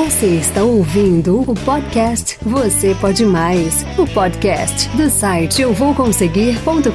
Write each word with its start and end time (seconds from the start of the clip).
Você 0.00 0.36
está 0.36 0.62
ouvindo 0.62 1.42
o 1.42 1.54
podcast 1.54 2.38
Você 2.40 2.94
Pode 2.94 3.22
Mais, 3.26 3.84
o 3.98 4.06
podcast 4.06 4.88
do 4.96 5.10
site 5.10 5.60
euvouconseguir.com.br. 5.60 6.88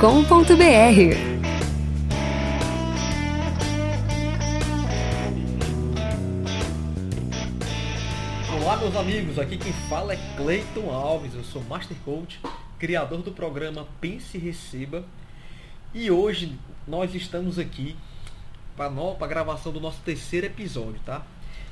Olá, 8.60 8.78
meus 8.78 8.96
amigos. 8.96 9.38
Aqui 9.38 9.60
quem 9.60 9.72
fala 9.88 10.14
é 10.14 10.20
Cleiton 10.36 10.90
Alves. 10.90 11.36
Eu 11.36 11.44
sou 11.44 11.64
Master 11.66 11.96
Coach, 12.04 12.42
criador 12.80 13.22
do 13.22 13.32
programa 13.32 13.88
Pense 14.02 14.36
e 14.36 14.42
Receba. 14.42 15.06
E 15.94 16.10
hoje 16.10 16.58
nós 16.88 17.14
estamos 17.14 17.60
aqui 17.60 17.96
para 18.76 18.88
a 18.88 19.28
gravação 19.28 19.72
do 19.72 19.80
nosso 19.80 20.02
terceiro 20.02 20.48
episódio, 20.48 21.00
tá? 21.06 21.24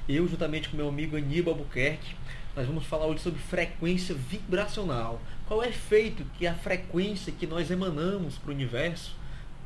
Eu, 0.07 0.27
juntamente 0.27 0.67
com 0.67 0.75
meu 0.75 0.89
amigo 0.89 1.15
Aníbal 1.15 1.53
Albuquerque, 1.53 2.13
nós 2.53 2.67
vamos 2.67 2.85
falar 2.85 3.05
hoje 3.05 3.21
sobre 3.21 3.39
frequência 3.39 4.13
vibracional. 4.13 5.21
Qual 5.47 5.63
é 5.63 5.67
o 5.67 5.69
efeito 5.69 6.25
que 6.37 6.45
a 6.45 6.53
frequência 6.53 7.31
que 7.31 7.47
nós 7.47 7.71
emanamos 7.71 8.37
para 8.37 8.51
o 8.51 8.53
universo 8.53 9.15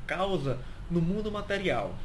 causa 0.06 0.60
no 0.92 1.02
mundo 1.02 1.32
material? 1.32 1.98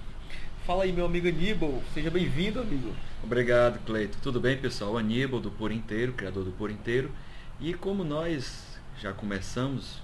Fala 0.67 0.85
aí, 0.85 0.93
meu 0.93 1.05
amigo 1.05 1.29
Aníbal. 1.29 1.83
Seja 1.93 2.11
bem-vindo, 2.11 2.59
amigo. 2.59 2.95
Obrigado, 3.23 3.85
Cleito. 3.85 4.17
Tudo 4.23 4.41
bem, 4.41 4.57
pessoal? 4.57 4.97
Aníbal, 4.97 5.39
do 5.39 5.51
Por 5.51 5.71
Inteiro, 5.71 6.15
criador 6.15 6.45
do 6.45 6.53
Por 6.53 6.71
Inteiro. 6.71 7.13
E 7.61 7.75
como 7.75 8.03
nós 8.03 8.81
já 8.99 9.13
começamos 9.13 10.01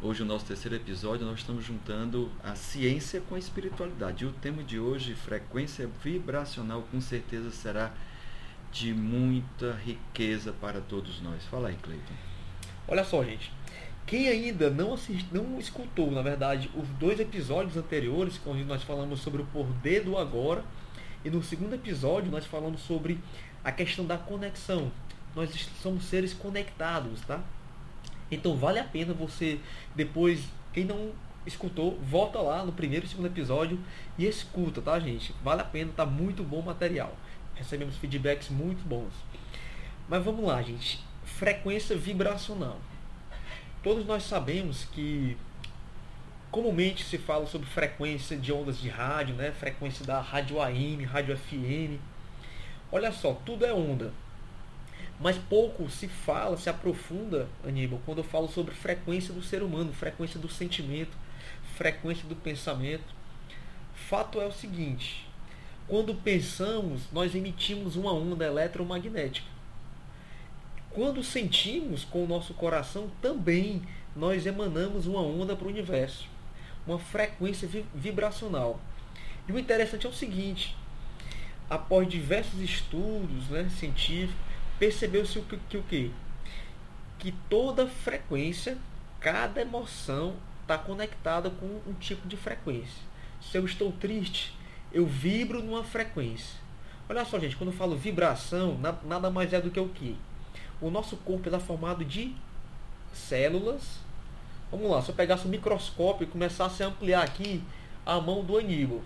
Hoje, 0.00 0.22
o 0.22 0.24
nosso 0.24 0.44
terceiro 0.44 0.76
episódio, 0.76 1.26
nós 1.26 1.40
estamos 1.40 1.64
juntando 1.64 2.30
a 2.44 2.54
ciência 2.54 3.20
com 3.28 3.34
a 3.34 3.38
espiritualidade. 3.38 4.22
E 4.22 4.28
o 4.28 4.32
tema 4.32 4.62
de 4.62 4.78
hoje, 4.78 5.12
frequência 5.12 5.90
vibracional, 6.04 6.84
com 6.92 7.00
certeza 7.00 7.50
será 7.50 7.90
de 8.70 8.94
muita 8.94 9.72
riqueza 9.72 10.52
para 10.52 10.80
todos 10.80 11.20
nós. 11.20 11.44
Fala 11.46 11.70
aí, 11.70 11.76
Cleiton. 11.82 12.14
Olha 12.86 13.02
só, 13.02 13.24
gente. 13.24 13.50
Quem 14.06 14.28
ainda 14.28 14.70
não, 14.70 14.94
assist, 14.94 15.26
não 15.32 15.58
escutou, 15.58 16.12
na 16.12 16.22
verdade, 16.22 16.70
os 16.76 16.86
dois 16.90 17.18
episódios 17.18 17.76
anteriores, 17.76 18.40
onde 18.46 18.62
nós 18.62 18.84
falamos 18.84 19.18
sobre 19.18 19.42
o 19.42 19.46
poder 19.46 20.04
do 20.04 20.16
agora, 20.16 20.64
e 21.24 21.28
no 21.28 21.42
segundo 21.42 21.74
episódio 21.74 22.30
nós 22.30 22.46
falamos 22.46 22.82
sobre 22.82 23.18
a 23.64 23.72
questão 23.72 24.06
da 24.06 24.16
conexão. 24.16 24.92
Nós 25.34 25.50
somos 25.82 26.04
seres 26.04 26.32
conectados, 26.32 27.20
tá? 27.22 27.42
Então 28.30 28.56
vale 28.56 28.78
a 28.78 28.84
pena 28.84 29.14
você 29.14 29.58
depois, 29.94 30.44
quem 30.72 30.84
não 30.84 31.12
escutou, 31.46 31.98
volta 32.02 32.40
lá 32.40 32.64
no 32.64 32.72
primeiro 32.72 33.06
e 33.06 33.08
segundo 33.08 33.26
episódio 33.26 33.78
e 34.16 34.26
escuta, 34.26 34.80
tá, 34.82 34.98
gente? 35.00 35.34
Vale 35.42 35.62
a 35.62 35.64
pena, 35.64 35.90
tá 35.96 36.04
muito 36.04 36.42
bom 36.42 36.60
material. 36.62 37.16
Recebemos 37.54 37.96
feedbacks 37.96 38.50
muito 38.50 38.86
bons. 38.86 39.12
Mas 40.08 40.24
vamos 40.24 40.44
lá, 40.44 40.62
gente. 40.62 41.04
Frequência 41.24 41.96
vibracional. 41.96 42.78
Todos 43.82 44.06
nós 44.06 44.22
sabemos 44.24 44.84
que 44.84 45.36
comumente 46.50 47.04
se 47.04 47.18
fala 47.18 47.46
sobre 47.46 47.68
frequência 47.68 48.36
de 48.36 48.52
ondas 48.52 48.78
de 48.78 48.88
rádio, 48.88 49.34
né? 49.34 49.52
Frequência 49.52 50.04
da 50.04 50.20
rádio 50.20 50.60
AM, 50.60 51.04
rádio 51.04 51.36
FM. 51.36 52.00
Olha 52.90 53.12
só, 53.12 53.34
tudo 53.44 53.66
é 53.66 53.72
onda. 53.72 54.12
Mas 55.20 55.36
pouco 55.36 55.90
se 55.90 56.06
fala, 56.06 56.56
se 56.56 56.70
aprofunda, 56.70 57.48
Aníbal, 57.66 58.00
quando 58.06 58.18
eu 58.18 58.24
falo 58.24 58.48
sobre 58.48 58.74
frequência 58.74 59.34
do 59.34 59.42
ser 59.42 59.62
humano, 59.62 59.92
frequência 59.92 60.38
do 60.38 60.48
sentimento, 60.48 61.16
frequência 61.76 62.28
do 62.28 62.36
pensamento. 62.36 63.14
Fato 63.94 64.40
é 64.40 64.46
o 64.46 64.52
seguinte: 64.52 65.26
quando 65.88 66.14
pensamos, 66.14 67.02
nós 67.12 67.34
emitimos 67.34 67.96
uma 67.96 68.12
onda 68.12 68.44
eletromagnética. 68.46 69.48
Quando 70.90 71.22
sentimos 71.22 72.04
com 72.04 72.24
o 72.24 72.28
nosso 72.28 72.54
coração, 72.54 73.10
também 73.20 73.82
nós 74.14 74.46
emanamos 74.46 75.06
uma 75.06 75.20
onda 75.20 75.54
para 75.54 75.66
o 75.66 75.70
universo, 75.70 76.26
uma 76.86 76.98
frequência 76.98 77.68
vibracional. 77.94 78.80
E 79.48 79.52
o 79.52 79.58
interessante 79.58 80.06
é 80.06 80.08
o 80.08 80.12
seguinte: 80.12 80.76
após 81.68 82.08
diversos 82.08 82.60
estudos 82.60 83.48
né, 83.48 83.68
científicos, 83.68 84.47
percebeu-se 84.78 85.38
que, 85.40 85.56
que 85.68 85.76
o 85.76 85.82
quê? 85.82 86.10
Que 87.18 87.32
toda 87.48 87.86
frequência, 87.86 88.78
cada 89.20 89.60
emoção 89.60 90.36
está 90.62 90.78
conectada 90.78 91.50
com 91.50 91.80
um 91.86 91.94
tipo 91.94 92.28
de 92.28 92.36
frequência. 92.36 93.02
Se 93.40 93.56
eu 93.56 93.64
estou 93.64 93.90
triste, 93.92 94.54
eu 94.92 95.06
vibro 95.06 95.62
numa 95.62 95.82
frequência. 95.82 96.58
Olha 97.08 97.24
só, 97.24 97.38
gente, 97.38 97.56
quando 97.56 97.70
eu 97.70 97.76
falo 97.76 97.96
vibração, 97.96 98.78
nada 99.04 99.30
mais 99.30 99.52
é 99.52 99.60
do 99.60 99.70
que 99.70 99.80
o 99.80 99.88
que? 99.88 100.16
O 100.80 100.90
nosso 100.90 101.16
corpo 101.16 101.48
é 101.48 101.58
formado 101.58 102.04
de 102.04 102.34
células. 103.12 103.98
Vamos 104.70 104.90
lá, 104.90 105.00
se 105.00 105.10
eu 105.10 105.14
pegasse 105.14 105.46
um 105.46 105.50
microscópio 105.50 106.24
e 106.24 106.30
começasse 106.30 106.82
a 106.82 106.86
ampliar 106.86 107.22
aqui 107.22 107.62
a 108.04 108.20
mão 108.20 108.44
do 108.44 108.58
Aníbal, 108.58 109.00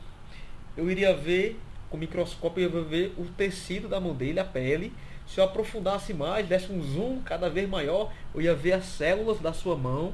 eu 0.76 0.90
iria 0.90 1.16
ver, 1.16 1.60
com 1.88 1.96
o 1.96 2.00
microscópio, 2.00 2.64
eu 2.64 2.78
ia 2.78 2.84
ver 2.84 3.14
o 3.16 3.24
tecido 3.26 3.88
da 3.88 4.00
mão 4.00 4.14
dele, 4.14 4.40
a 4.40 4.44
pele, 4.44 4.92
se 5.26 5.40
eu 5.40 5.44
aprofundasse 5.44 6.12
mais, 6.12 6.46
desse 6.46 6.70
um 6.72 6.82
zoom 6.82 7.20
cada 7.22 7.48
vez 7.48 7.68
maior, 7.68 8.12
eu 8.34 8.40
ia 8.40 8.54
ver 8.54 8.72
as 8.72 8.84
células 8.84 9.40
da 9.40 9.52
sua 9.52 9.76
mão. 9.76 10.12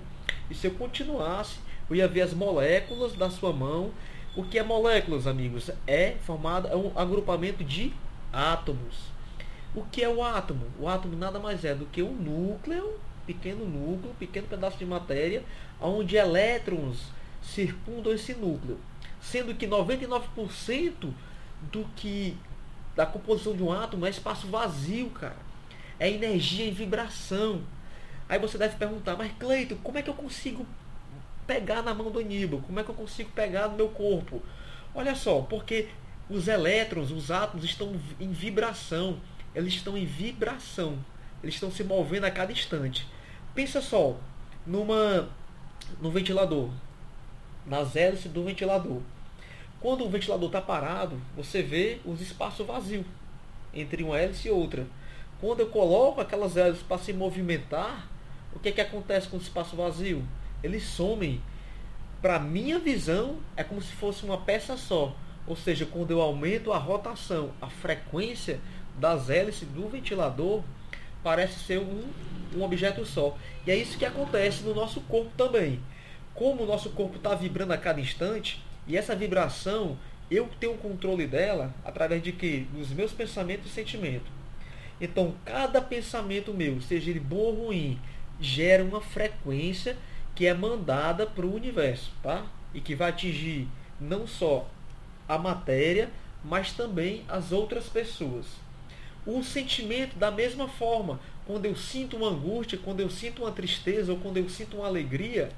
E 0.50 0.54
se 0.54 0.66
eu 0.66 0.72
continuasse, 0.72 1.58
eu 1.88 1.96
ia 1.96 2.06
ver 2.06 2.22
as 2.22 2.32
moléculas 2.32 3.14
da 3.14 3.30
sua 3.30 3.52
mão. 3.52 3.90
O 4.36 4.44
que 4.44 4.58
é 4.58 4.62
moléculas, 4.62 5.26
amigos? 5.26 5.70
É 5.86 6.16
formado 6.22 6.68
é 6.68 6.76
um 6.76 6.92
agrupamento 6.94 7.64
de 7.64 7.92
átomos. 8.32 9.08
O 9.74 9.82
que 9.82 10.02
é 10.02 10.08
o 10.08 10.22
átomo? 10.22 10.66
O 10.78 10.88
átomo 10.88 11.16
nada 11.16 11.38
mais 11.38 11.64
é 11.64 11.74
do 11.74 11.86
que 11.86 12.02
um 12.02 12.12
núcleo, 12.12 12.98
pequeno 13.26 13.66
núcleo, 13.66 14.14
pequeno 14.18 14.46
pedaço 14.46 14.78
de 14.78 14.86
matéria, 14.86 15.42
onde 15.80 16.16
elétrons 16.16 17.12
circundam 17.42 18.12
esse 18.12 18.34
núcleo. 18.34 18.78
Sendo 19.20 19.54
que 19.54 19.66
99% 19.66 21.12
do 21.70 21.84
que 21.96 22.36
da 22.98 23.06
composição 23.06 23.54
de 23.54 23.62
um 23.62 23.70
átomo 23.70 24.06
é 24.06 24.10
espaço 24.10 24.48
vazio, 24.48 25.08
cara. 25.10 25.36
É 26.00 26.10
energia 26.10 26.66
em 26.66 26.72
vibração. 26.72 27.62
Aí 28.28 28.40
você 28.40 28.58
deve 28.58 28.74
perguntar, 28.74 29.16
mas 29.16 29.30
Cleito, 29.38 29.76
como 29.84 29.98
é 29.98 30.02
que 30.02 30.10
eu 30.10 30.14
consigo 30.14 30.66
pegar 31.46 31.80
na 31.80 31.94
mão 31.94 32.10
do 32.10 32.18
Aníbal? 32.18 32.60
Como 32.60 32.80
é 32.80 32.82
que 32.82 32.90
eu 32.90 32.94
consigo 32.96 33.30
pegar 33.30 33.68
no 33.68 33.76
meu 33.76 33.88
corpo? 33.90 34.42
Olha 34.92 35.14
só, 35.14 35.42
porque 35.42 35.86
os 36.28 36.48
elétrons, 36.48 37.12
os 37.12 37.30
átomos 37.30 37.64
estão 37.64 37.94
em 38.18 38.32
vibração. 38.32 39.20
Eles 39.54 39.74
estão 39.74 39.96
em 39.96 40.04
vibração. 40.04 40.98
Eles 41.40 41.54
estão 41.54 41.70
se 41.70 41.84
movendo 41.84 42.24
a 42.24 42.32
cada 42.32 42.50
instante. 42.50 43.06
Pensa 43.54 43.80
só, 43.80 44.16
numa 44.66 45.28
no 46.00 46.10
ventilador, 46.10 46.68
nas 47.64 47.94
hélices 47.94 48.32
do 48.32 48.42
ventilador. 48.42 49.00
Quando 49.80 50.04
o 50.04 50.08
ventilador 50.08 50.48
está 50.48 50.60
parado, 50.60 51.20
você 51.36 51.62
vê 51.62 52.00
os 52.04 52.20
espaços 52.20 52.66
vazios 52.66 53.06
entre 53.72 54.02
uma 54.02 54.18
hélice 54.18 54.48
e 54.48 54.50
outra. 54.50 54.86
Quando 55.40 55.60
eu 55.60 55.68
coloco 55.68 56.20
aquelas 56.20 56.56
hélices 56.56 56.82
para 56.82 56.98
se 56.98 57.12
movimentar, 57.12 58.08
o 58.52 58.58
que, 58.58 58.70
é 58.70 58.72
que 58.72 58.80
acontece 58.80 59.28
com 59.28 59.36
o 59.36 59.40
espaço 59.40 59.76
vazio? 59.76 60.26
Eles 60.62 60.82
somem. 60.82 61.40
Para 62.20 62.40
minha 62.40 62.80
visão, 62.80 63.36
é 63.56 63.62
como 63.62 63.80
se 63.80 63.92
fosse 63.92 64.24
uma 64.24 64.38
peça 64.38 64.76
só. 64.76 65.14
Ou 65.46 65.54
seja, 65.54 65.86
quando 65.86 66.10
eu 66.10 66.20
aumento 66.20 66.72
a 66.72 66.78
rotação, 66.78 67.52
a 67.62 67.68
frequência 67.68 68.58
das 68.98 69.30
hélices 69.30 69.68
do 69.68 69.88
ventilador, 69.88 70.62
parece 71.22 71.60
ser 71.60 71.78
um, 71.78 72.02
um 72.56 72.62
objeto 72.64 73.04
só. 73.06 73.36
E 73.64 73.70
é 73.70 73.76
isso 73.76 73.96
que 73.96 74.04
acontece 74.04 74.64
no 74.64 74.74
nosso 74.74 75.00
corpo 75.02 75.30
também. 75.36 75.80
Como 76.34 76.64
o 76.64 76.66
nosso 76.66 76.90
corpo 76.90 77.16
está 77.16 77.36
vibrando 77.36 77.72
a 77.72 77.78
cada 77.78 78.00
instante, 78.00 78.60
e 78.88 78.96
essa 78.96 79.14
vibração, 79.14 79.98
eu 80.30 80.48
tenho 80.58 80.74
controle 80.78 81.26
dela 81.26 81.72
através 81.84 82.22
de 82.22 82.32
quê? 82.32 82.64
Dos 82.72 82.90
meus 82.90 83.12
pensamentos 83.12 83.70
e 83.70 83.74
sentimentos. 83.74 84.28
Então, 85.00 85.34
cada 85.44 85.80
pensamento 85.80 86.52
meu, 86.52 86.80
seja 86.80 87.10
ele 87.10 87.20
bom 87.20 87.36
ou 87.36 87.66
ruim, 87.66 87.98
gera 88.40 88.82
uma 88.82 89.00
frequência 89.00 89.96
que 90.34 90.46
é 90.46 90.54
mandada 90.54 91.26
para 91.26 91.46
o 91.46 91.54
universo, 91.54 92.12
tá? 92.22 92.46
E 92.74 92.80
que 92.80 92.94
vai 92.94 93.10
atingir 93.10 93.68
não 94.00 94.26
só 94.26 94.68
a 95.28 95.36
matéria, 95.36 96.10
mas 96.44 96.72
também 96.72 97.24
as 97.28 97.52
outras 97.52 97.88
pessoas. 97.88 98.46
O 99.26 99.42
sentimento, 99.42 100.16
da 100.16 100.30
mesma 100.30 100.68
forma, 100.68 101.20
quando 101.46 101.66
eu 101.66 101.76
sinto 101.76 102.16
uma 102.16 102.30
angústia, 102.30 102.78
quando 102.82 103.00
eu 103.00 103.10
sinto 103.10 103.42
uma 103.42 103.52
tristeza 103.52 104.12
ou 104.12 104.18
quando 104.18 104.38
eu 104.38 104.48
sinto 104.48 104.78
uma 104.78 104.86
alegria, 104.86 105.50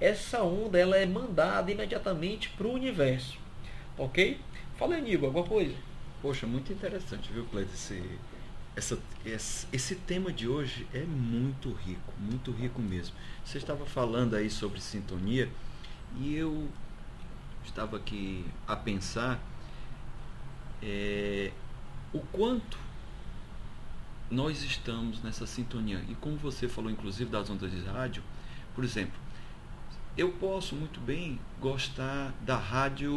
essa 0.00 0.42
onda 0.42 0.78
ela 0.78 0.96
é 0.96 1.04
mandada 1.04 1.70
imediatamente 1.70 2.48
para 2.50 2.66
o 2.66 2.72
universo. 2.72 3.38
Ok? 3.98 4.40
Fala 4.78 4.94
aí, 4.94 5.02
Nigo, 5.02 5.26
alguma 5.26 5.46
coisa? 5.46 5.74
Poxa, 6.22 6.46
muito 6.46 6.72
interessante, 6.72 7.30
viu, 7.32 7.44
Cleiton? 7.46 7.72
Esse, 7.74 8.02
essa, 8.74 8.98
esse, 9.24 9.66
esse 9.72 9.94
tema 9.94 10.32
de 10.32 10.48
hoje 10.48 10.86
é 10.94 11.02
muito 11.02 11.70
rico, 11.72 12.12
muito 12.18 12.50
rico 12.50 12.80
mesmo. 12.80 13.14
Você 13.44 13.58
estava 13.58 13.84
falando 13.84 14.34
aí 14.34 14.48
sobre 14.48 14.80
sintonia 14.80 15.50
e 16.18 16.34
eu 16.34 16.68
estava 17.64 17.98
aqui 17.98 18.44
a 18.66 18.74
pensar 18.74 19.38
é, 20.82 21.52
o 22.12 22.20
quanto 22.20 22.78
nós 24.30 24.62
estamos 24.62 25.22
nessa 25.22 25.46
sintonia. 25.46 26.02
E 26.08 26.14
como 26.14 26.36
você 26.36 26.68
falou, 26.68 26.90
inclusive, 26.90 27.30
das 27.30 27.50
ondas 27.50 27.70
de 27.70 27.82
rádio, 27.84 28.22
por 28.74 28.84
exemplo, 28.84 29.18
eu 30.16 30.30
posso 30.32 30.74
muito 30.74 31.00
bem 31.00 31.38
gostar 31.60 32.32
da 32.42 32.56
rádio 32.56 33.14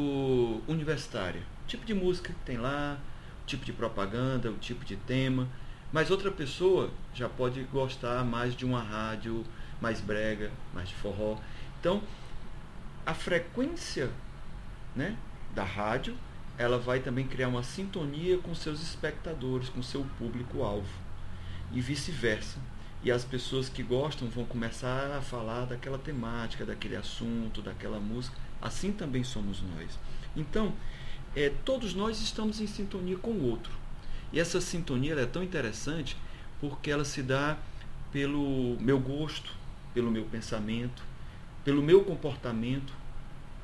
universitária. 0.68 1.42
O 1.64 1.68
tipo 1.68 1.86
de 1.86 1.94
música 1.94 2.32
que 2.32 2.40
tem 2.46 2.58
lá, 2.58 2.98
o 3.44 3.46
tipo 3.46 3.66
de 3.66 3.74
propaganda, 3.74 4.52
o 4.52 4.58
tipo 4.58 4.86
de 4.86 4.96
tema. 4.96 5.48
Mas 5.92 6.12
outra 6.12 6.32
pessoa 6.32 6.92
já 7.14 7.28
pode 7.28 7.64
gostar 7.64 8.24
mais 8.24 8.56
de 8.56 8.66
uma 8.66 8.82
rádio 8.82 9.44
mais 9.82 10.00
brega, 10.00 10.52
mais 10.74 10.90
de 10.90 10.96
forró. 10.96 11.38
Então, 11.80 12.02
a 13.06 13.14
frequência 13.14 14.10
né, 14.96 15.18
da 15.54 15.64
rádio, 15.64 16.16
ela 16.58 16.78
vai 16.78 17.00
também 17.00 17.28
criar 17.28 17.48
uma 17.48 17.64
sintonia 17.64 18.38
com 18.38 18.56
seus 18.56 18.82
espectadores, 18.82 19.70
com 19.70 19.82
seu 19.82 20.06
público-alvo. 20.18 20.88
E 21.72 21.82
vice-versa. 21.82 22.60
E 23.04 23.12
as 23.12 23.26
pessoas 23.26 23.68
que 23.68 23.84
gostam 23.84 24.30
vão 24.30 24.46
começar 24.46 25.12
a 25.12 25.22
falar 25.22 25.66
daquela 25.66 25.98
temática, 25.98 26.66
daquele 26.66 26.96
assunto, 26.96 27.62
daquela 27.62 28.00
música. 28.00 28.36
Assim 28.62 28.94
também 28.94 29.26
somos 29.26 29.62
nós. 29.62 30.00
Então, 30.36 30.74
é, 31.36 31.52
todos 31.66 31.94
nós 31.94 32.22
estamos 32.22 32.62
em 32.62 32.68
sintonia 32.68 33.18
com 33.18 33.32
o 33.32 33.50
outro. 33.50 33.74
E 34.32 34.40
essa 34.40 34.62
sintonia 34.62 35.14
é 35.16 35.26
tão 35.26 35.44
interessante 35.44 36.16
porque 36.62 36.90
ela 36.90 37.04
se 37.04 37.22
dá 37.22 37.58
pelo 38.12 38.78
meu 38.80 38.98
gosto, 39.00 39.54
pelo 39.94 40.10
meu 40.10 40.24
pensamento, 40.24 41.04
pelo 41.66 41.82
meu 41.82 42.06
comportamento, 42.06 42.94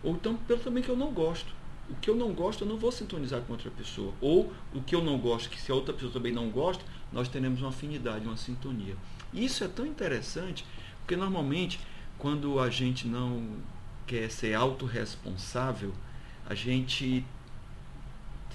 ou 0.03 0.15
então 0.15 0.35
pelo 0.35 0.59
também 0.59 0.83
que 0.83 0.89
eu 0.89 0.97
não 0.97 1.13
gosto. 1.13 1.53
O 1.89 1.95
que 1.95 2.09
eu 2.09 2.15
não 2.15 2.33
gosto, 2.33 2.65
eu 2.65 2.67
não 2.67 2.77
vou 2.77 2.91
sintonizar 2.91 3.41
com 3.41 3.53
outra 3.53 3.71
pessoa. 3.71 4.13
Ou 4.19 4.53
o 4.73 4.81
que 4.81 4.93
eu 4.93 5.03
não 5.03 5.17
gosto, 5.17 5.49
que 5.49 5.59
se 5.59 5.71
a 5.71 5.75
outra 5.75 5.93
pessoa 5.93 6.11
também 6.11 6.31
não 6.31 6.49
gosta, 6.49 6.83
nós 7.11 7.27
teremos 7.27 7.61
uma 7.61 7.69
afinidade, 7.69 8.25
uma 8.25 8.37
sintonia. 8.37 8.95
Isso 9.33 9.63
é 9.63 9.67
tão 9.67 9.85
interessante, 9.85 10.65
porque 10.99 11.15
normalmente, 11.15 11.79
quando 12.17 12.59
a 12.59 12.69
gente 12.69 13.07
não 13.07 13.57
quer 14.05 14.29
ser 14.29 14.53
autorresponsável, 14.55 15.93
a 16.47 16.55
gente 16.55 17.23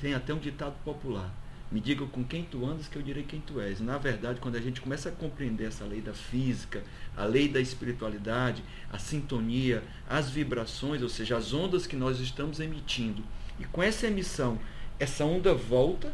tem 0.01 0.15
até 0.15 0.35
um 0.35 0.39
ditado 0.39 0.75
popular. 0.85 1.33
Me 1.71 1.81
diga 1.81 2.05
com 2.07 2.23
quem 2.23 2.45
tu 2.45 2.65
andas 2.67 2.87
que 2.87 2.97
eu 2.97 3.03
direi 3.03 3.23
quem 3.25 3.41
tu 3.41 3.61
és. 3.61 3.81
Na 3.81 3.99
verdade, 3.99 4.39
quando 4.41 4.57
a 4.57 4.61
gente 4.61 4.81
começa 4.81 5.09
a 5.09 5.13
compreender 5.13 5.67
essa 5.67 5.85
lei 5.85 6.01
da 6.01 6.13
física, 6.13 6.83
a 7.17 7.25
lei 7.25 7.49
da 7.49 7.61
espiritualidade, 7.61 8.63
a 8.93 8.99
sintonia, 8.99 9.83
as 10.09 10.31
vibrações, 10.31 11.03
ou 11.03 11.09
seja, 11.09 11.37
as 11.37 11.53
ondas 11.53 11.87
que 11.87 11.97
nós 11.97 12.21
estamos 12.21 12.61
emitindo, 12.61 13.25
e 13.59 13.65
com 13.65 13.83
essa 13.83 14.07
emissão, 14.07 14.59
essa 14.99 15.25
onda 15.25 15.55
volta, 15.55 16.13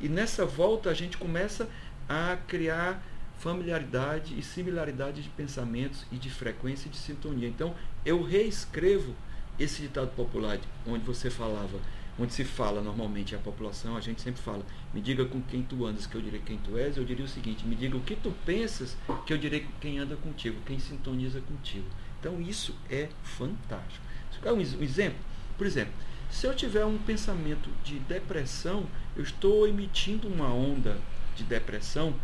e 0.00 0.08
nessa 0.08 0.44
volta 0.44 0.90
a 0.90 0.94
gente 0.94 1.16
começa 1.16 1.68
a 2.08 2.36
criar 2.48 3.02
familiaridade 3.40 4.38
e 4.38 4.42
similaridade 4.42 5.22
de 5.22 5.28
pensamentos 5.30 6.06
e 6.12 6.16
de 6.16 6.30
frequência 6.30 6.88
e 6.88 6.90
de 6.90 6.98
sintonia. 6.98 7.48
Então, 7.48 7.74
eu 8.04 8.22
reescrevo 8.22 9.14
esse 9.58 9.82
ditado 9.82 10.14
popular 10.14 10.58
onde 10.86 11.04
você 11.04 11.28
falava 11.30 11.78
onde 12.18 12.34
se 12.34 12.44
fala 12.44 12.82
normalmente 12.82 13.34
a 13.34 13.38
população, 13.38 13.96
a 13.96 14.00
gente 14.00 14.20
sempre 14.20 14.42
fala, 14.42 14.62
me 14.92 15.00
diga 15.00 15.24
com 15.24 15.40
quem 15.40 15.62
tu 15.62 15.86
andas, 15.86 16.06
que 16.06 16.14
eu 16.14 16.20
direi 16.20 16.40
quem 16.44 16.58
tu 16.58 16.76
és, 16.76 16.98
eu 16.98 17.04
diria 17.04 17.24
o 17.24 17.28
seguinte, 17.28 17.66
me 17.66 17.74
diga 17.74 17.96
o 17.96 18.00
que 18.00 18.14
tu 18.14 18.30
pensas, 18.44 18.94
que 19.24 19.32
eu 19.32 19.38
direi 19.38 19.66
quem 19.80 19.98
anda 19.98 20.16
contigo, 20.16 20.60
quem 20.66 20.78
sintoniza 20.78 21.40
contigo. 21.40 21.86
Então 22.18 22.38
isso 22.38 22.74
é 22.90 23.08
fantástico. 23.22 24.04
Um, 24.44 24.52
um 24.52 24.82
exemplo, 24.82 25.18
por 25.56 25.66
exemplo, 25.66 25.94
se 26.30 26.46
eu 26.46 26.54
tiver 26.54 26.84
um 26.84 26.98
pensamento 26.98 27.70
de 27.82 27.98
depressão, 28.00 28.86
eu 29.16 29.22
estou 29.22 29.66
emitindo 29.66 30.28
uma 30.28 30.52
onda 30.52 30.98
de 31.34 31.44
depressão 31.44 32.14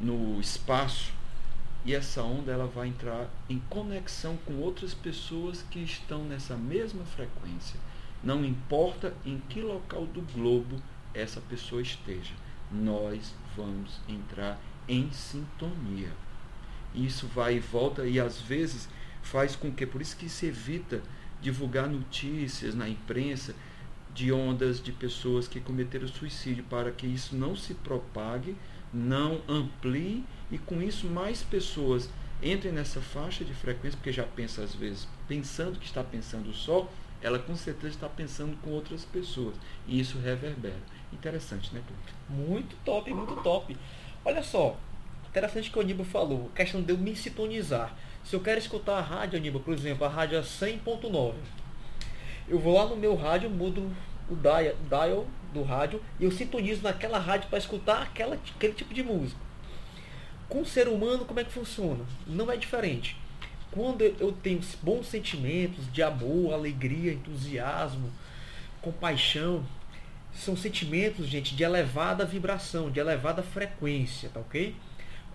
no 0.00 0.40
espaço 0.40 1.12
e 1.84 1.94
essa 1.94 2.22
onda 2.22 2.50
ela 2.50 2.66
vai 2.66 2.88
entrar 2.88 3.28
em 3.48 3.58
conexão 3.68 4.38
com 4.38 4.54
outras 4.54 4.94
pessoas 4.94 5.62
que 5.70 5.80
estão 5.80 6.24
nessa 6.24 6.56
mesma 6.56 7.04
frequência. 7.04 7.78
Não 8.22 8.42
importa 8.44 9.14
em 9.24 9.38
que 9.50 9.60
local 9.60 10.06
do 10.06 10.22
globo 10.32 10.80
essa 11.12 11.40
pessoa 11.42 11.82
esteja, 11.82 12.32
nós 12.72 13.34
vamos 13.54 14.00
entrar 14.08 14.58
em 14.88 15.12
sintonia. 15.12 16.10
Isso 16.94 17.26
vai 17.26 17.56
e 17.56 17.60
volta 17.60 18.06
e 18.06 18.18
às 18.18 18.40
vezes 18.40 18.88
faz 19.22 19.54
com 19.54 19.70
que, 19.70 19.86
por 19.86 20.00
isso 20.00 20.16
que 20.16 20.28
se 20.28 20.46
evita 20.46 21.02
divulgar 21.40 21.88
notícias 21.88 22.74
na 22.74 22.88
imprensa 22.88 23.54
de 24.14 24.32
ondas 24.32 24.82
de 24.82 24.92
pessoas 24.92 25.46
que 25.46 25.60
cometeram 25.60 26.06
suicídio, 26.08 26.64
para 26.64 26.90
que 26.92 27.06
isso 27.06 27.36
não 27.36 27.54
se 27.56 27.74
propague, 27.74 28.56
não 28.94 29.42
amplie 29.48 30.24
e 30.50 30.58
com 30.58 30.80
isso 30.80 31.06
mais 31.08 31.42
pessoas 31.42 32.08
entrem 32.42 32.72
nessa 32.72 33.00
faixa 33.00 33.44
de 33.44 33.52
frequência, 33.54 33.96
porque 33.96 34.12
já 34.12 34.24
pensa 34.24 34.62
às 34.62 34.74
vezes, 34.74 35.08
pensando 35.26 35.78
que 35.78 35.86
está 35.86 36.04
pensando 36.04 36.52
só, 36.52 36.88
ela 37.20 37.38
com 37.38 37.56
certeza 37.56 37.94
está 37.94 38.08
pensando 38.08 38.56
com 38.60 38.70
outras 38.70 39.04
pessoas. 39.04 39.54
E 39.86 39.98
isso 39.98 40.18
reverbera. 40.18 40.82
Interessante, 41.12 41.74
né, 41.74 41.80
Cleiton? 41.86 42.48
Muito 42.48 42.76
top, 42.84 43.12
muito 43.12 43.34
top. 43.36 43.76
Olha 44.24 44.42
só, 44.42 44.78
interessante 45.28 45.70
que 45.70 45.78
o 45.78 45.80
Aníbal 45.80 46.04
falou, 46.04 46.50
a 46.52 46.56
questão 46.56 46.82
de 46.82 46.92
eu 46.92 46.98
me 46.98 47.16
sintonizar. 47.16 47.96
Se 48.22 48.36
eu 48.36 48.40
quero 48.40 48.58
escutar 48.58 48.98
a 48.98 49.00
rádio, 49.00 49.38
Aníbal, 49.38 49.62
por 49.62 49.74
exemplo, 49.74 50.04
a 50.04 50.08
rádio 50.08 50.38
é 50.38 50.42
100.9, 50.42 51.34
eu 52.46 52.58
vou 52.58 52.74
lá 52.74 52.86
no 52.86 52.96
meu 52.96 53.14
rádio, 53.14 53.48
mudo 53.48 53.90
o 54.28 54.36
dial, 54.36 54.74
dial 54.88 55.26
do 55.52 55.62
rádio 55.62 56.02
e 56.18 56.24
eu 56.24 56.30
sintonizo 56.30 56.82
naquela 56.82 57.18
rádio 57.18 57.48
para 57.48 57.58
escutar 57.58 58.02
aquela, 58.02 58.36
aquele 58.56 58.72
tipo 58.72 58.92
de 58.92 59.02
música. 59.02 59.40
Com 60.48 60.60
o 60.62 60.66
ser 60.66 60.88
humano, 60.88 61.24
como 61.24 61.40
é 61.40 61.44
que 61.44 61.52
funciona? 61.52 62.04
Não 62.26 62.50
é 62.50 62.56
diferente 62.56 63.16
quando 63.74 64.02
eu 64.02 64.30
tenho 64.30 64.60
bons 64.82 65.08
sentimentos 65.08 65.92
de 65.92 66.00
amor, 66.00 66.54
alegria, 66.54 67.12
entusiasmo, 67.12 68.08
compaixão, 68.80 69.66
são 70.32 70.56
sentimentos, 70.56 71.26
gente, 71.26 71.56
de 71.56 71.64
elevada 71.64 72.24
vibração, 72.24 72.88
de 72.88 73.00
elevada 73.00 73.42
frequência, 73.42 74.30
tá 74.32 74.38
ok? 74.38 74.76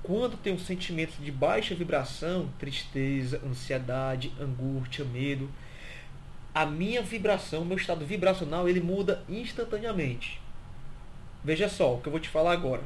Quando 0.01 0.37
tenho 0.37 0.57
sentimentos 0.57 1.15
de 1.21 1.31
baixa 1.31 1.75
vibração, 1.75 2.49
tristeza, 2.57 3.41
ansiedade, 3.45 4.31
angústia, 4.39 5.03
medo, 5.03 5.49
a 6.53 6.65
minha 6.65 7.01
vibração, 7.01 7.63
meu 7.63 7.77
estado 7.77 8.05
vibracional, 8.05 8.67
ele 8.67 8.81
muda 8.81 9.23
instantaneamente. 9.29 10.41
Veja 11.43 11.69
só 11.69 11.95
o 11.95 12.01
que 12.01 12.07
eu 12.07 12.11
vou 12.11 12.19
te 12.19 12.29
falar 12.29 12.53
agora. 12.53 12.81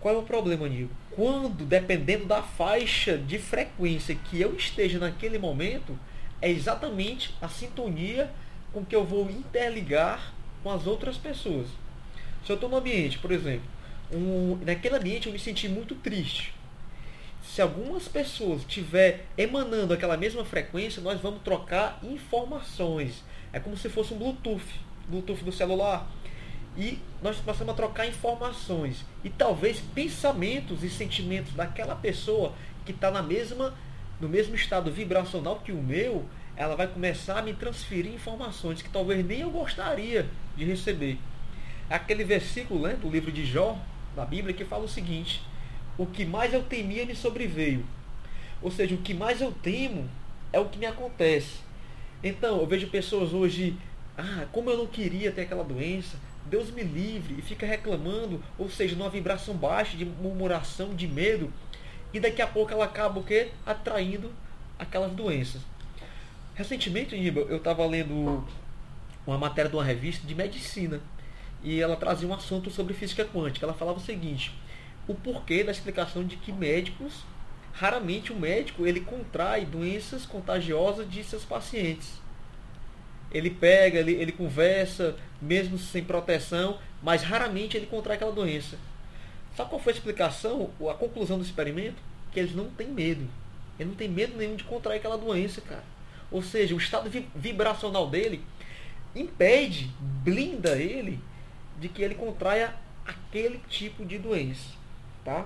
Qual 0.00 0.14
é 0.14 0.18
o 0.18 0.22
problema, 0.22 0.68
Nico? 0.68 0.94
Quando, 1.10 1.64
dependendo 1.64 2.26
da 2.26 2.42
faixa 2.42 3.16
de 3.16 3.38
frequência 3.38 4.14
que 4.14 4.40
eu 4.40 4.54
esteja 4.54 4.98
naquele 4.98 5.38
momento, 5.38 5.98
é 6.40 6.50
exatamente 6.50 7.34
a 7.40 7.48
sintonia 7.48 8.30
com 8.72 8.84
que 8.84 8.94
eu 8.94 9.04
vou 9.04 9.30
interligar 9.30 10.32
com 10.62 10.70
as 10.70 10.86
outras 10.86 11.16
pessoas. 11.16 11.66
Se 12.44 12.52
eu 12.52 12.54
estou 12.54 12.68
no 12.68 12.76
ambiente, 12.76 13.18
por 13.18 13.32
exemplo, 13.32 13.68
um, 14.12 14.58
naquele 14.64 14.96
ambiente 14.96 15.26
eu 15.26 15.32
me 15.32 15.38
senti 15.38 15.68
muito 15.68 15.94
triste. 15.96 16.54
Se 17.46 17.62
algumas 17.62 18.08
pessoas 18.08 18.62
estiver 18.62 19.24
emanando 19.38 19.94
aquela 19.94 20.16
mesma 20.16 20.44
frequência, 20.44 21.00
nós 21.00 21.20
vamos 21.20 21.42
trocar 21.42 22.00
informações. 22.02 23.22
É 23.52 23.60
como 23.60 23.76
se 23.76 23.88
fosse 23.88 24.12
um 24.12 24.18
Bluetooth, 24.18 24.80
Bluetooth 25.08 25.44
do 25.44 25.52
celular 25.52 26.10
e 26.76 26.98
nós 27.22 27.36
passamos 27.38 27.72
a 27.72 27.76
trocar 27.76 28.06
informações 28.06 29.04
e 29.24 29.30
talvez 29.30 29.80
pensamentos 29.94 30.82
e 30.82 30.90
sentimentos 30.90 31.54
daquela 31.54 31.94
pessoa 31.94 32.52
que 32.84 32.90
está 32.92 33.10
na 33.10 33.22
mesma 33.22 33.74
no 34.20 34.28
mesmo 34.28 34.54
estado 34.54 34.90
vibracional 34.90 35.60
que 35.64 35.72
o 35.72 35.82
meu, 35.82 36.24
ela 36.56 36.74
vai 36.74 36.86
começar 36.86 37.38
a 37.38 37.42
me 37.42 37.52
transferir 37.52 38.12
informações 38.12 38.82
que 38.82 38.88
talvez 38.88 39.24
nem 39.24 39.40
eu 39.40 39.50
gostaria 39.50 40.26
de 40.56 40.64
receber. 40.64 41.18
Aquele 41.88 42.24
versículo 42.24 42.88
né, 42.88 42.94
do 42.94 43.10
livro 43.10 43.30
de 43.30 43.44
Jó, 43.44 43.78
da 44.14 44.24
Bíblia, 44.24 44.54
que 44.54 44.64
fala 44.64 44.84
o 44.84 44.88
seguinte: 44.88 45.42
O 45.98 46.06
que 46.06 46.24
mais 46.24 46.52
eu 46.52 46.62
temia 46.62 47.06
me 47.06 47.14
sobreveio. 47.14 47.84
Ou 48.60 48.70
seja, 48.70 48.94
o 48.94 48.98
que 48.98 49.14
mais 49.14 49.40
eu 49.40 49.52
temo 49.52 50.08
é 50.52 50.58
o 50.58 50.68
que 50.68 50.78
me 50.78 50.86
acontece. 50.86 51.60
Então, 52.22 52.58
eu 52.58 52.66
vejo 52.66 52.88
pessoas 52.88 53.32
hoje, 53.32 53.76
ah, 54.16 54.46
como 54.52 54.70
eu 54.70 54.78
não 54.78 54.86
queria 54.86 55.30
ter 55.30 55.42
aquela 55.42 55.64
doença, 55.64 56.18
Deus 56.46 56.70
me 56.70 56.82
livre, 56.82 57.36
e 57.38 57.42
fica 57.42 57.66
reclamando, 57.66 58.42
ou 58.58 58.70
seja, 58.70 58.94
numa 58.96 59.10
vibração 59.10 59.54
baixa 59.54 59.96
de 59.96 60.04
murmuração, 60.04 60.94
de 60.94 61.06
medo, 61.06 61.52
e 62.12 62.20
daqui 62.20 62.40
a 62.40 62.46
pouco 62.46 62.72
ela 62.72 62.84
acaba 62.84 63.20
o 63.20 63.24
quê? 63.24 63.50
Atraindo 63.64 64.32
aquelas 64.78 65.12
doenças. 65.12 65.60
Recentemente, 66.54 67.14
eu 67.14 67.56
estava 67.56 67.84
lendo 67.84 68.46
uma 69.26 69.36
matéria 69.36 69.68
de 69.68 69.76
uma 69.76 69.84
revista 69.84 70.26
de 70.26 70.34
medicina, 70.34 71.00
e 71.62 71.80
ela 71.80 71.96
trazia 71.96 72.28
um 72.28 72.34
assunto 72.34 72.70
sobre 72.70 72.94
física 72.94 73.24
quântica. 73.24 73.66
Ela 73.66 73.74
falava 73.74 73.98
o 73.98 74.02
seguinte: 74.02 74.52
o 75.06 75.14
porquê 75.14 75.62
da 75.62 75.72
explicação 75.72 76.24
de 76.24 76.36
que 76.36 76.52
médicos, 76.52 77.24
raramente 77.72 78.32
o 78.32 78.36
médico 78.36 78.86
ele 78.86 79.00
contrai 79.00 79.64
doenças 79.64 80.26
contagiosas 80.26 81.08
de 81.10 81.22
seus 81.22 81.44
pacientes 81.44 82.26
ele 83.30 83.50
pega, 83.50 83.98
ele, 83.98 84.12
ele 84.12 84.32
conversa, 84.32 85.16
mesmo 85.40 85.78
sem 85.78 86.02
proteção, 86.04 86.78
mas 87.02 87.22
raramente 87.22 87.76
ele 87.76 87.86
contrai 87.86 88.16
aquela 88.16 88.32
doença. 88.32 88.78
Sabe 89.56 89.70
qual 89.70 89.80
foi 89.80 89.92
a 89.92 89.96
explicação, 89.96 90.70
a 90.90 90.94
conclusão 90.94 91.38
do 91.38 91.44
experimento? 91.44 92.02
Que 92.32 92.40
eles 92.40 92.54
não 92.54 92.68
têm 92.70 92.88
medo. 92.88 93.28
Ele 93.78 93.90
não 93.90 93.96
tem 93.96 94.08
medo 94.08 94.36
nenhum 94.36 94.56
de 94.56 94.64
contrair 94.64 94.98
aquela 94.98 95.18
doença, 95.18 95.60
cara. 95.60 95.84
Ou 96.30 96.42
seja, 96.42 96.74
o 96.74 96.78
estado 96.78 97.10
vibracional 97.34 98.08
dele 98.08 98.42
impede, 99.14 99.90
blinda 100.00 100.76
ele 100.76 101.20
de 101.78 101.88
que 101.88 102.02
ele 102.02 102.14
contraia 102.14 102.74
aquele 103.06 103.60
tipo 103.68 104.04
de 104.04 104.18
doença, 104.18 104.70
tá? 105.26 105.44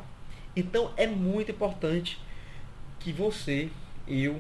Então 0.54 0.92
é 0.94 1.06
muito 1.06 1.50
importante 1.50 2.20
que 3.00 3.12
você, 3.12 3.70
eu, 4.06 4.38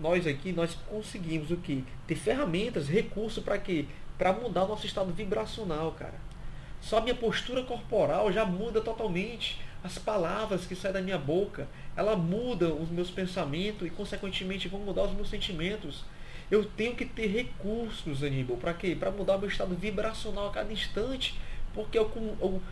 nós 0.00 0.26
aqui, 0.26 0.52
nós 0.52 0.76
conseguimos 0.88 1.52
o 1.52 1.56
que? 1.56 1.84
Ter 2.08 2.16
ferramentas, 2.16 2.88
recursos 2.88 3.42
para 3.42 3.56
quê? 3.56 3.86
Para 4.18 4.32
mudar 4.32 4.64
o 4.64 4.68
nosso 4.68 4.84
estado 4.84 5.12
vibracional, 5.12 5.92
cara. 5.92 6.18
Só 6.80 7.00
minha 7.00 7.14
postura 7.14 7.62
corporal 7.62 8.32
já 8.32 8.44
muda 8.44 8.80
totalmente. 8.80 9.60
As 9.82 9.96
palavras 9.96 10.66
que 10.66 10.74
saem 10.74 10.94
da 10.94 11.00
minha 11.00 11.18
boca, 11.18 11.68
ela 11.96 12.16
muda 12.16 12.74
os 12.74 12.90
meus 12.90 13.10
pensamentos 13.10 13.86
e, 13.86 13.90
consequentemente, 13.90 14.66
vão 14.66 14.80
mudar 14.80 15.04
os 15.04 15.12
meus 15.12 15.30
sentimentos. 15.30 16.04
Eu 16.50 16.64
tenho 16.64 16.94
que 16.94 17.04
ter 17.04 17.26
recursos, 17.26 18.22
Aníbal, 18.22 18.56
para 18.56 18.74
quê? 18.74 18.96
Para 18.98 19.10
mudar 19.10 19.36
o 19.36 19.38
meu 19.38 19.48
estado 19.48 19.74
vibracional 19.74 20.48
a 20.48 20.52
cada 20.52 20.72
instante. 20.72 21.38
Porque 21.74 21.98
eu, 21.98 22.10
eu, 22.40 22.62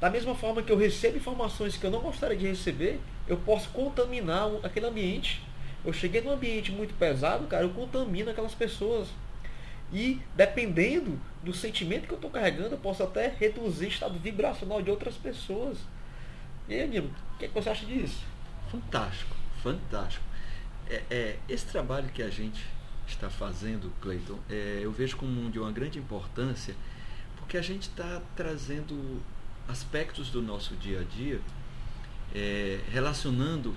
da 0.00 0.08
mesma 0.08 0.34
forma 0.34 0.62
que 0.62 0.72
eu 0.72 0.78
recebo 0.78 1.18
informações 1.18 1.76
que 1.76 1.84
eu 1.84 1.90
não 1.90 2.00
gostaria 2.00 2.36
de 2.36 2.46
receber, 2.46 2.98
eu 3.28 3.36
posso 3.36 3.68
contaminar 3.68 4.48
aquele 4.62 4.86
ambiente. 4.86 5.42
Eu 5.84 5.92
cheguei 5.92 6.20
num 6.22 6.30
ambiente 6.30 6.72
muito 6.72 6.94
pesado, 6.94 7.46
cara, 7.46 7.64
eu 7.64 7.70
contamino 7.70 8.30
aquelas 8.30 8.54
pessoas. 8.54 9.08
E 9.92 10.20
dependendo 10.34 11.18
do 11.42 11.52
sentimento 11.52 12.06
que 12.06 12.12
eu 12.12 12.16
estou 12.16 12.30
carregando, 12.30 12.74
eu 12.74 12.78
posso 12.78 13.02
até 13.02 13.28
reduzir 13.28 13.86
o 13.86 13.88
estado 13.88 14.18
vibracional 14.18 14.80
de 14.80 14.90
outras 14.90 15.16
pessoas. 15.16 15.78
E 16.68 16.74
aí, 16.74 16.82
Aníbal, 16.82 17.10
o 17.34 17.38
que, 17.38 17.44
é 17.44 17.48
que 17.48 17.54
você 17.54 17.68
acha 17.68 17.84
disso? 17.84 18.24
Fantástico, 18.70 19.34
fantástico. 19.62 20.24
É, 20.88 21.02
é, 21.10 21.38
esse 21.48 21.66
trabalho 21.66 22.08
que 22.08 22.22
a 22.22 22.30
gente 22.30 22.64
está 23.06 23.28
fazendo, 23.28 23.92
Cleiton, 24.00 24.38
é, 24.48 24.80
eu 24.82 24.92
vejo 24.92 25.16
como 25.16 25.50
de 25.50 25.58
uma 25.58 25.72
grande 25.72 25.98
importância, 25.98 26.74
porque 27.36 27.58
a 27.58 27.62
gente 27.62 27.82
está 27.82 28.22
trazendo 28.36 29.20
aspectos 29.70 30.28
do 30.30 30.42
nosso 30.42 30.74
dia 30.74 31.00
a 31.00 31.04
dia, 31.04 31.40
é, 32.34 32.80
relacionando 32.90 33.74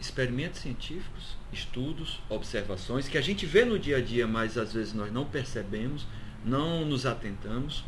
experimentos 0.00 0.60
científicos, 0.60 1.36
estudos, 1.52 2.20
observações 2.28 3.08
que 3.08 3.18
a 3.18 3.20
gente 3.20 3.44
vê 3.44 3.64
no 3.64 3.78
dia 3.78 3.96
a 3.96 4.00
dia, 4.00 4.26
mas 4.26 4.56
às 4.56 4.72
vezes 4.72 4.92
nós 4.94 5.12
não 5.12 5.24
percebemos, 5.24 6.06
não 6.44 6.84
nos 6.84 7.04
atentamos, 7.04 7.84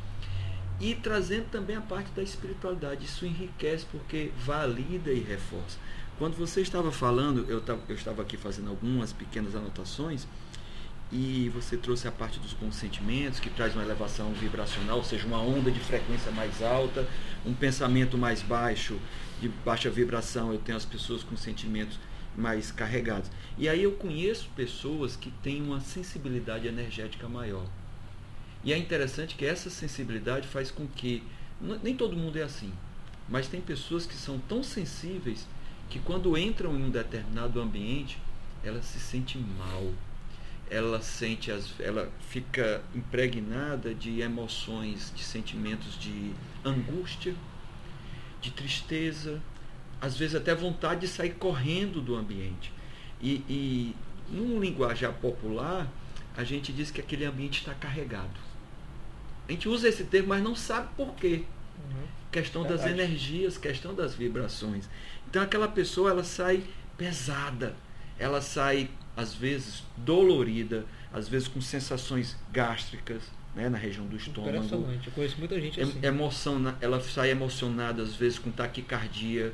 e 0.81 0.95
trazendo 0.95 1.49
também 1.51 1.77
a 1.77 1.81
parte 1.81 2.11
da 2.13 2.23
espiritualidade. 2.23 3.05
Isso 3.05 3.25
enriquece 3.25 3.87
porque 3.91 4.33
valida 4.45 5.13
e 5.13 5.21
reforça. 5.21 5.79
Quando 6.19 6.37
você 6.37 6.61
estava 6.61 6.91
falando, 6.91 7.47
eu, 7.49 7.63
eu 7.89 7.95
estava 7.95 8.23
aqui 8.23 8.37
fazendo 8.37 8.71
algumas 8.71 9.13
pequenas 9.13 9.55
anotações, 9.55 10.27
e 11.13 11.51
você 11.53 11.77
trouxe 11.77 12.07
a 12.07 12.13
parte 12.13 12.39
dos 12.39 12.53
bons 12.53 12.77
sentimentos, 12.77 13.41
que 13.41 13.51
traz 13.51 13.75
uma 13.75 13.83
elevação 13.83 14.33
vibracional, 14.33 14.99
ou 14.99 15.05
seja, 15.05 15.27
uma 15.27 15.41
onda 15.41 15.71
de 15.71 15.81
frequência 15.81 16.31
mais 16.31 16.63
alta, 16.63 17.07
um 17.45 17.53
pensamento 17.53 18.17
mais 18.17 18.43
baixo, 18.43 18.99
de 19.41 19.49
baixa 19.49 19.91
vibração, 19.91 20.53
eu 20.53 20.59
tenho 20.59 20.79
as 20.79 20.85
pessoas 20.85 21.25
com 21.25 21.37
sentimentos 21.37 21.99
mais 22.37 22.71
carregados. 22.71 23.31
E 23.59 23.69
aí 23.69 23.83
eu 23.83 23.93
conheço 23.93 24.49
pessoas 24.55 25.17
que 25.17 25.31
têm 25.43 25.61
uma 25.61 25.81
sensibilidade 25.81 26.69
energética 26.69 27.29
maior. 27.29 27.67
E 28.63 28.73
é 28.73 28.79
interessante 28.79 29.35
que 29.35 29.45
essa 29.45 29.69
sensibilidade 29.69 30.47
faz 30.47 30.71
com 30.71 30.87
que 30.87 31.23
nem 31.83 31.97
todo 31.97 32.17
mundo 32.17 32.39
é 32.39 32.43
assim, 32.43 32.73
mas 33.29 33.49
tem 33.49 33.61
pessoas 33.61 34.07
que 34.07 34.15
são 34.15 34.39
tão 34.39 34.63
sensíveis 34.63 35.47
que 35.89 35.99
quando 35.99 36.37
entram 36.39 36.75
em 36.79 36.85
um 36.85 36.91
determinado 36.91 37.61
ambiente, 37.61 38.19
ela 38.63 38.81
se 38.81 39.01
sente 39.01 39.39
mal. 39.39 39.93
Ela 40.71 41.03
sente 41.03 41.51
as, 41.51 41.75
ela 41.81 42.09
fica 42.29 42.83
impregnada 42.95 43.93
de 43.93 44.21
emoções, 44.21 45.13
de 45.15 45.25
sentimentos 45.25 45.99
de 45.99 46.33
angústia, 46.65 47.35
de 48.41 48.51
tristeza, 48.53 49.43
às 50.01 50.17
vezes 50.17 50.37
até 50.37 50.55
vontade 50.55 51.03
de 51.03 51.09
sair 51.09 51.35
correndo 51.35 52.01
do 52.01 52.15
ambiente. 52.15 52.73
E, 53.21 53.45
e 53.49 53.97
num 54.31 54.61
linguajar 54.61 55.13
popular, 55.15 55.87
a 56.37 56.45
gente 56.45 56.73
diz 56.73 56.91
que 56.91 57.01
aquele 57.01 57.25
ambiente 57.25 57.59
está 57.59 57.75
carregado. 57.75 58.39
A 59.49 59.53
gente 59.53 59.69
usa 59.69 59.89
esse 59.89 60.05
termo, 60.05 60.29
mas 60.29 60.43
não 60.43 60.55
sabe 60.55 60.89
por 60.97 61.15
quê. 61.15 61.43
Uhum. 61.79 62.07
Questão 62.31 62.63
Verdade. 62.63 62.83
das 62.83 62.93
energias, 62.93 63.59
questão 63.59 63.95
das 63.95 64.15
vibrações. 64.15 64.89
Então 65.29 65.43
aquela 65.43 65.69
pessoa 65.69 66.11
ela 66.11 66.25
sai 66.25 66.63
pesada, 66.97 67.75
ela 68.19 68.41
sai 68.41 68.89
às 69.17 69.35
vezes 69.35 69.83
dolorida, 69.97 70.85
às 71.13 71.29
vezes 71.29 71.49
com 71.49 71.61
sensações 71.61 72.37
gástricas, 72.53 73.23
né, 73.55 73.69
na 73.69 73.79
região 73.79 74.07
do 74.07 74.17
estômago. 74.17 74.57
Impressionante, 74.57 75.07
eu 75.07 75.13
conheço 75.13 75.37
muita 75.39 75.61
gente 75.61 75.81
assim. 75.81 75.99
Emoção, 76.03 76.75
ela 76.81 77.01
sai 77.01 77.31
emocionada 77.31 78.03
às 78.03 78.15
vezes 78.15 78.39
com 78.39 78.51
taquicardia, 78.51 79.53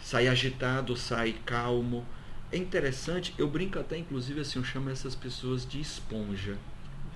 sai 0.00 0.28
agitado, 0.28 0.96
sai 0.96 1.34
calmo. 1.44 2.04
É 2.50 2.56
interessante, 2.56 3.34
eu 3.38 3.48
brinco 3.48 3.78
até 3.78 3.96
inclusive 3.96 4.40
assim, 4.40 4.58
eu 4.58 4.64
chamo 4.64 4.90
essas 4.90 5.14
pessoas 5.14 5.66
de 5.66 5.80
esponja. 5.80 6.56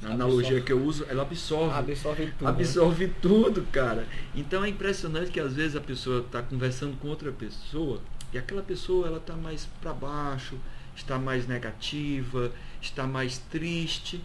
Na 0.01 0.13
analogia 0.13 0.61
que 0.63 0.73
eu 0.73 0.83
uso, 0.83 1.05
ela 1.11 1.23
absorve. 1.23 1.75
Absorve 1.75 2.33
tudo. 2.39 2.49
Absorve 2.49 3.07
né? 3.07 3.15
tudo, 3.21 3.67
cara. 3.71 4.07
Então 4.35 4.65
é 4.65 4.69
impressionante 4.69 5.31
que 5.31 5.39
às 5.39 5.55
vezes 5.55 5.77
a 5.77 5.81
pessoa 5.81 6.21
está 6.21 6.43
conversando 6.43 6.97
com 6.99 7.09
outra 7.09 7.31
pessoa 7.31 8.01
e 8.33 8.39
aquela 8.39 8.63
pessoa 8.63 9.07
ela 9.07 9.19
está 9.19 9.37
mais 9.37 9.69
para 9.81 9.93
baixo, 9.93 10.57
está 11.01 11.19
mais 11.19 11.47
negativa, 11.47 12.53
está 12.81 13.07
mais 13.07 13.39
triste. 13.39 14.23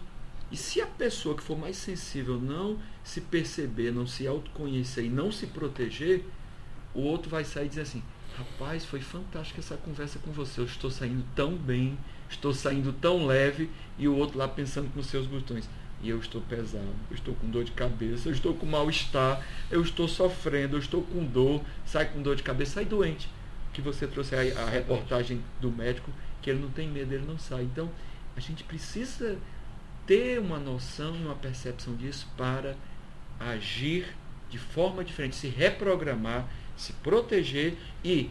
E 0.50 0.56
se 0.56 0.80
a 0.80 0.86
pessoa 0.86 1.36
que 1.36 1.42
for 1.42 1.58
mais 1.58 1.76
sensível 1.76 2.38
não 2.38 2.78
se 3.02 3.20
perceber, 3.20 3.90
não 3.90 4.06
se 4.06 4.26
autoconhecer 4.26 5.04
e 5.04 5.08
não 5.08 5.32
se 5.32 5.46
proteger, 5.46 6.24
o 6.94 7.00
outro 7.00 7.28
vai 7.28 7.44
sair 7.44 7.68
dizer 7.68 7.82
assim: 7.82 8.02
rapaz, 8.36 8.84
foi 8.84 9.00
fantástica 9.00 9.60
essa 9.60 9.76
conversa 9.76 10.18
com 10.18 10.30
você, 10.30 10.60
eu 10.60 10.64
estou 10.64 10.90
saindo 10.90 11.24
tão 11.34 11.56
bem, 11.56 11.98
estou 12.28 12.54
saindo 12.54 12.92
tão 12.92 13.26
leve, 13.26 13.70
e 13.98 14.06
o 14.06 14.14
outro 14.14 14.38
lá 14.38 14.46
pensando 14.46 14.92
com 14.92 15.02
seus 15.02 15.26
botões. 15.26 15.68
E 16.02 16.10
eu 16.10 16.18
estou 16.18 16.42
pesado, 16.42 16.84
eu 17.10 17.14
estou 17.14 17.34
com 17.34 17.48
dor 17.48 17.64
de 17.64 17.72
cabeça, 17.72 18.28
eu 18.28 18.32
estou 18.32 18.54
com 18.54 18.66
mal-estar, 18.66 19.42
eu 19.70 19.80
estou 19.80 20.06
sofrendo, 20.06 20.76
eu 20.76 20.80
estou 20.80 21.02
com 21.02 21.24
dor, 21.24 21.62
sai 21.86 22.04
com 22.04 22.20
dor 22.20 22.36
de 22.36 22.42
cabeça, 22.42 22.74
sai 22.74 22.84
doente. 22.84 23.28
Que 23.72 23.80
você 23.80 24.06
trouxe 24.06 24.34
a, 24.34 24.40
a 24.62 24.70
reportagem 24.70 25.42
do 25.60 25.70
médico, 25.70 26.10
que 26.46 26.50
ele 26.50 26.60
não 26.60 26.70
tem 26.70 26.88
medo, 26.88 27.12
ele 27.12 27.26
não 27.26 27.36
sai. 27.36 27.64
Então, 27.64 27.90
a 28.36 28.38
gente 28.40 28.62
precisa 28.62 29.36
ter 30.06 30.38
uma 30.38 30.60
noção 30.60 31.16
e 31.16 31.24
uma 31.24 31.34
percepção 31.34 31.96
disso 31.96 32.28
para 32.36 32.76
agir 33.40 34.14
de 34.48 34.56
forma 34.56 35.02
diferente, 35.02 35.34
se 35.34 35.48
reprogramar, 35.48 36.46
se 36.76 36.92
proteger 36.92 37.76
e 38.04 38.30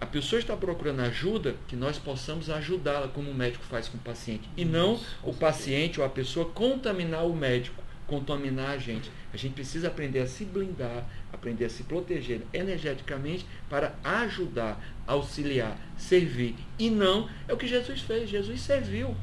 a 0.00 0.06
pessoa 0.06 0.40
está 0.40 0.56
procurando 0.56 0.98
ajuda, 0.98 1.54
que 1.68 1.76
nós 1.76 1.96
possamos 1.96 2.50
ajudá-la, 2.50 3.06
como 3.06 3.30
o 3.30 3.34
médico 3.34 3.62
faz 3.66 3.88
com 3.88 3.98
o 3.98 4.00
paciente. 4.00 4.50
E 4.56 4.64
não 4.64 4.98
o 5.22 5.32
paciente 5.32 6.00
ou 6.00 6.04
a 6.04 6.08
pessoa 6.08 6.46
contaminar 6.46 7.24
o 7.24 7.36
médico, 7.36 7.80
contaminar 8.08 8.70
a 8.70 8.78
gente. 8.78 9.12
A 9.32 9.36
gente 9.36 9.54
precisa 9.54 9.88
aprender 9.88 10.20
a 10.20 10.26
se 10.26 10.44
blindar, 10.44 11.06
aprender 11.32 11.64
a 11.64 11.70
se 11.70 11.84
proteger 11.84 12.42
energeticamente 12.52 13.46
para 13.68 13.94
ajudar, 14.04 14.78
auxiliar, 15.06 15.78
servir. 15.96 16.54
E 16.78 16.90
não 16.90 17.28
é 17.48 17.52
o 17.52 17.56
que 17.56 17.66
Jesus 17.66 18.02
fez. 18.02 18.28
Jesus 18.28 18.60
serviu. 18.60 19.16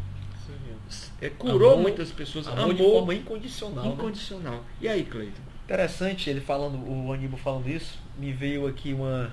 É, 1.21 1.29
curou 1.29 1.73
amor, 1.73 1.83
muitas 1.83 2.11
pessoas. 2.11 2.47
Amor, 2.47 2.61
amor 2.61 2.73
de 2.73 2.83
forma 2.83 3.13
incondicional. 3.13 3.85
Né? 3.85 3.91
Incondicional. 3.91 4.55
Né? 4.55 4.63
E 4.81 4.87
aí, 4.87 5.03
Cleiton? 5.03 5.41
Interessante 5.65 6.29
ele 6.29 6.41
falando, 6.41 6.77
o 6.77 7.13
Aníbal 7.13 7.37
falando 7.37 7.67
isso, 7.69 7.99
me 8.17 8.33
veio 8.33 8.65
aqui 8.65 8.91
uma, 8.91 9.31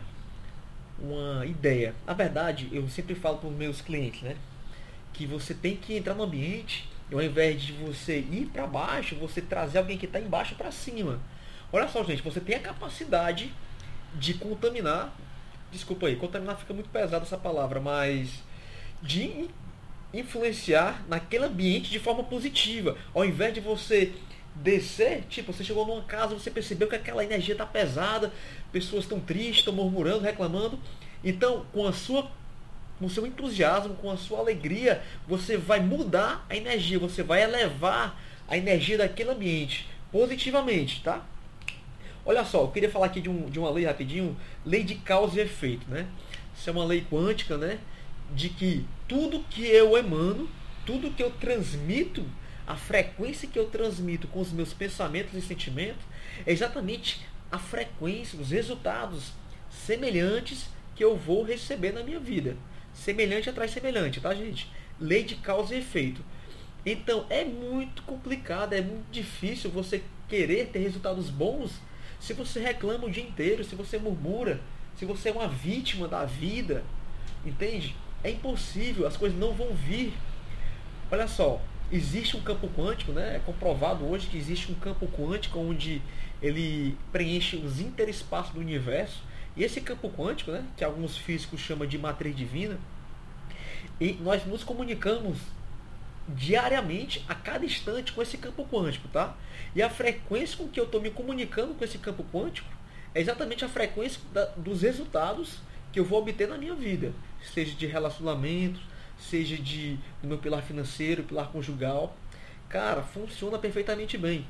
uma 0.99 1.47
ideia. 1.47 1.95
Na 2.07 2.13
verdade, 2.13 2.69
eu 2.71 2.87
sempre 2.91 3.15
falo 3.15 3.39
para 3.39 3.49
os 3.49 3.57
meus 3.57 3.81
clientes, 3.81 4.21
né? 4.21 4.37
Que 5.15 5.25
você 5.25 5.55
tem 5.55 5.77
que 5.77 5.97
entrar 5.97 6.13
no 6.13 6.25
ambiente 6.25 6.87
e 7.11 7.15
ao 7.15 7.23
invés 7.23 7.63
de 7.63 7.73
você 7.73 8.19
ir 8.19 8.51
para 8.53 8.67
baixo, 8.67 9.15
você 9.17 9.41
trazer 9.41 9.79
alguém 9.79 9.97
que 9.97 10.07
está 10.07 10.19
embaixo 10.19 10.55
para 10.55 10.73
cima. 10.73 11.21
Olha 11.73 11.89
só, 11.89 12.03
gente, 12.05 12.23
você 12.23 12.41
tem 12.41 12.57
a 12.57 12.61
capacidade 12.61 13.53
de 14.15 14.35
contaminar. 14.35 15.15
Desculpa 15.71 16.07
aí, 16.07 16.17
contaminar 16.17 16.57
fica 16.59 16.75
muito 16.75 16.89
pesada 16.91 17.25
essa 17.25 17.37
palavra, 17.37 17.81
mas 17.81 18.43
de 19.03 19.49
influenciar 20.13 21.05
naquele 21.09 21.45
ambiente 21.45 21.91
de 21.91 21.99
forma 21.99 22.25
positiva. 22.25 22.97
Ao 23.15 23.25
invés 23.25 23.55
de 23.55 23.61
você 23.61 24.13
descer, 24.55 25.25
tipo, 25.29 25.53
você 25.53 25.63
chegou 25.63 25.87
numa 25.87 26.03
casa, 26.03 26.35
você 26.35 26.51
percebeu 26.51 26.89
que 26.89 26.97
aquela 26.97 27.23
energia 27.23 27.55
está 27.55 27.67
pesada, 27.67 28.33
pessoas 28.73 29.05
estão 29.05 29.21
tristes, 29.21 29.59
estão 29.59 29.75
murmurando, 29.75 30.21
reclamando. 30.21 30.79
Então, 31.23 31.67
com 31.73 31.87
a 31.87 31.93
sua 31.93 32.31
com 32.99 33.07
o 33.07 33.11
seu 33.11 33.27
entusiasmo, 33.27 33.95
com 33.95 34.11
a 34.11 34.17
sua 34.17 34.39
alegria, 34.39 35.03
você 35.27 35.57
vai 35.57 35.81
mudar 35.81 36.47
a 36.49 36.57
energia, 36.57 36.99
você 36.99 37.23
vai 37.23 37.43
elevar 37.43 38.21
a 38.49 38.57
energia 38.57 38.99
daquele 38.99 39.31
ambiente 39.31 39.89
positivamente, 40.11 41.03
tá? 41.03 41.25
Olha 42.25 42.45
só, 42.45 42.63
eu 42.63 42.69
queria 42.69 42.91
falar 42.91 43.07
aqui 43.07 43.21
de, 43.21 43.29
um, 43.29 43.49
de 43.49 43.59
uma 43.59 43.71
lei 43.71 43.85
rapidinho, 43.85 44.37
lei 44.65 44.83
de 44.83 44.97
causa 44.97 45.39
e 45.39 45.45
efeito, 45.45 45.89
né? 45.89 46.07
Isso 46.57 46.69
é 46.69 46.73
uma 46.73 46.85
lei 46.85 47.05
quântica, 47.09 47.57
né? 47.57 47.79
De 48.35 48.49
que 48.49 48.85
tudo 49.07 49.45
que 49.51 49.65
eu 49.65 49.97
emano, 49.97 50.49
tudo 50.85 51.11
que 51.11 51.23
eu 51.23 51.31
transmito, 51.31 52.25
a 52.67 52.75
frequência 52.75 53.49
que 53.49 53.59
eu 53.59 53.67
transmito 53.67 54.27
com 54.27 54.41
os 54.41 54.51
meus 54.51 54.73
pensamentos 54.73 55.35
e 55.35 55.41
sentimentos, 55.41 56.03
é 56.45 56.53
exatamente 56.53 57.21
a 57.51 57.59
frequência, 57.59 58.41
os 58.41 58.51
resultados 58.51 59.33
semelhantes 59.71 60.69
que 60.97 61.05
eu 61.05 61.17
vou 61.17 61.45
receber 61.45 61.93
na 61.93 62.03
minha 62.03 62.19
vida. 62.19 62.57
Semelhante 62.97 63.51
atrás 63.51 63.71
semelhante, 63.71 64.21
tá, 64.21 64.35
gente? 64.35 64.69
Lei 64.99 65.23
de 65.23 65.37
causa 65.37 65.75
e 65.75 65.79
efeito. 65.79 66.25
Então, 66.85 67.27
é 67.29 67.45
muito 67.45 68.03
complicado, 68.03 68.73
é 68.73 68.81
muito 68.81 69.11
difícil 69.13 69.71
você 69.71 70.03
querer 70.29 70.69
ter 70.69 70.79
resultados 70.81 71.31
bons 71.31 71.81
se 72.19 72.33
você 72.33 72.59
reclama 72.59 73.07
o 73.07 73.11
dia 73.11 73.23
inteiro, 73.23 73.63
se 73.63 73.75
você 73.75 73.99
murmura, 73.99 74.61
se 74.97 75.05
você 75.05 75.29
é 75.29 75.33
uma 75.33 75.47
vítima 75.47 76.09
da 76.09 76.25
vida. 76.25 76.83
Entende? 77.45 77.95
É 78.25 78.31
impossível, 78.31 79.07
as 79.07 79.17
coisas 79.17 79.39
não 79.39 79.53
vão 79.53 79.75
vir. 79.75 80.15
Olha 81.11 81.29
só, 81.29 81.61
existe 81.93 82.37
um 82.37 82.41
campo 82.41 82.69
quântico, 82.69 83.13
né? 83.13 83.37
É 83.37 83.39
comprovado 83.39 84.05
hoje 84.05 84.27
que 84.27 84.39
existe 84.39 84.73
um 84.73 84.75
campo 84.75 85.07
quântico 85.07 85.59
onde 85.59 86.01
ele 86.43 86.97
preenche 87.13 87.57
os 87.57 87.79
interespaços 87.79 88.55
do 88.55 88.61
universo. 88.61 89.23
E 89.57 89.65
esse 89.65 89.81
campo 89.81 90.11
quântico, 90.11 90.51
né, 90.51 90.65
que 90.77 90.85
alguns 90.85 91.17
físicos 91.17 91.61
chamam 91.61 91.87
de 91.87 91.99
matriz 91.99 92.37
divina, 92.37 92.79
e 93.99 94.13
nós 94.15 94.45
nos 94.45 94.63
comunicamos 94.63 95.39
diariamente, 96.29 97.25
a 97.29 97.35
cada 97.35 97.65
instante, 97.65 98.13
com 98.13 98.21
esse 98.21 98.37
campo 98.37 98.67
quântico, 98.67 99.09
tá? 99.09 99.35
E 99.75 99.83
a 99.83 99.89
frequência 99.89 100.57
com 100.57 100.69
que 100.69 100.79
eu 100.79 100.85
estou 100.85 101.01
me 101.01 101.11
comunicando 101.11 101.75
com 101.75 101.85
esse 101.85 101.99
campo 101.99 102.25
quântico 102.33 102.69
é 103.15 103.21
exatamente 103.21 103.65
a 103.65 103.69
frequência 103.69 104.21
da, 104.33 104.45
dos 104.57 104.83
resultados 104.83 105.59
que 105.93 106.01
eu 106.01 106.05
vou 106.05 106.19
obter 106.19 106.49
na 106.49 106.59
minha 106.59 106.75
vida, 106.75 107.13
seja 107.55 107.75
de 107.75 107.87
relacionamentos, 107.87 108.83
seja 109.19 109.57
de 109.57 109.99
no 110.23 110.29
meu 110.29 110.39
pilar 110.39 110.63
financeiro, 110.63 111.23
pilar 111.23 111.49
conjugal. 111.49 112.15
Cara, 112.69 113.03
funciona 113.03 113.59
perfeitamente 113.59 114.19
bem. 114.19 114.45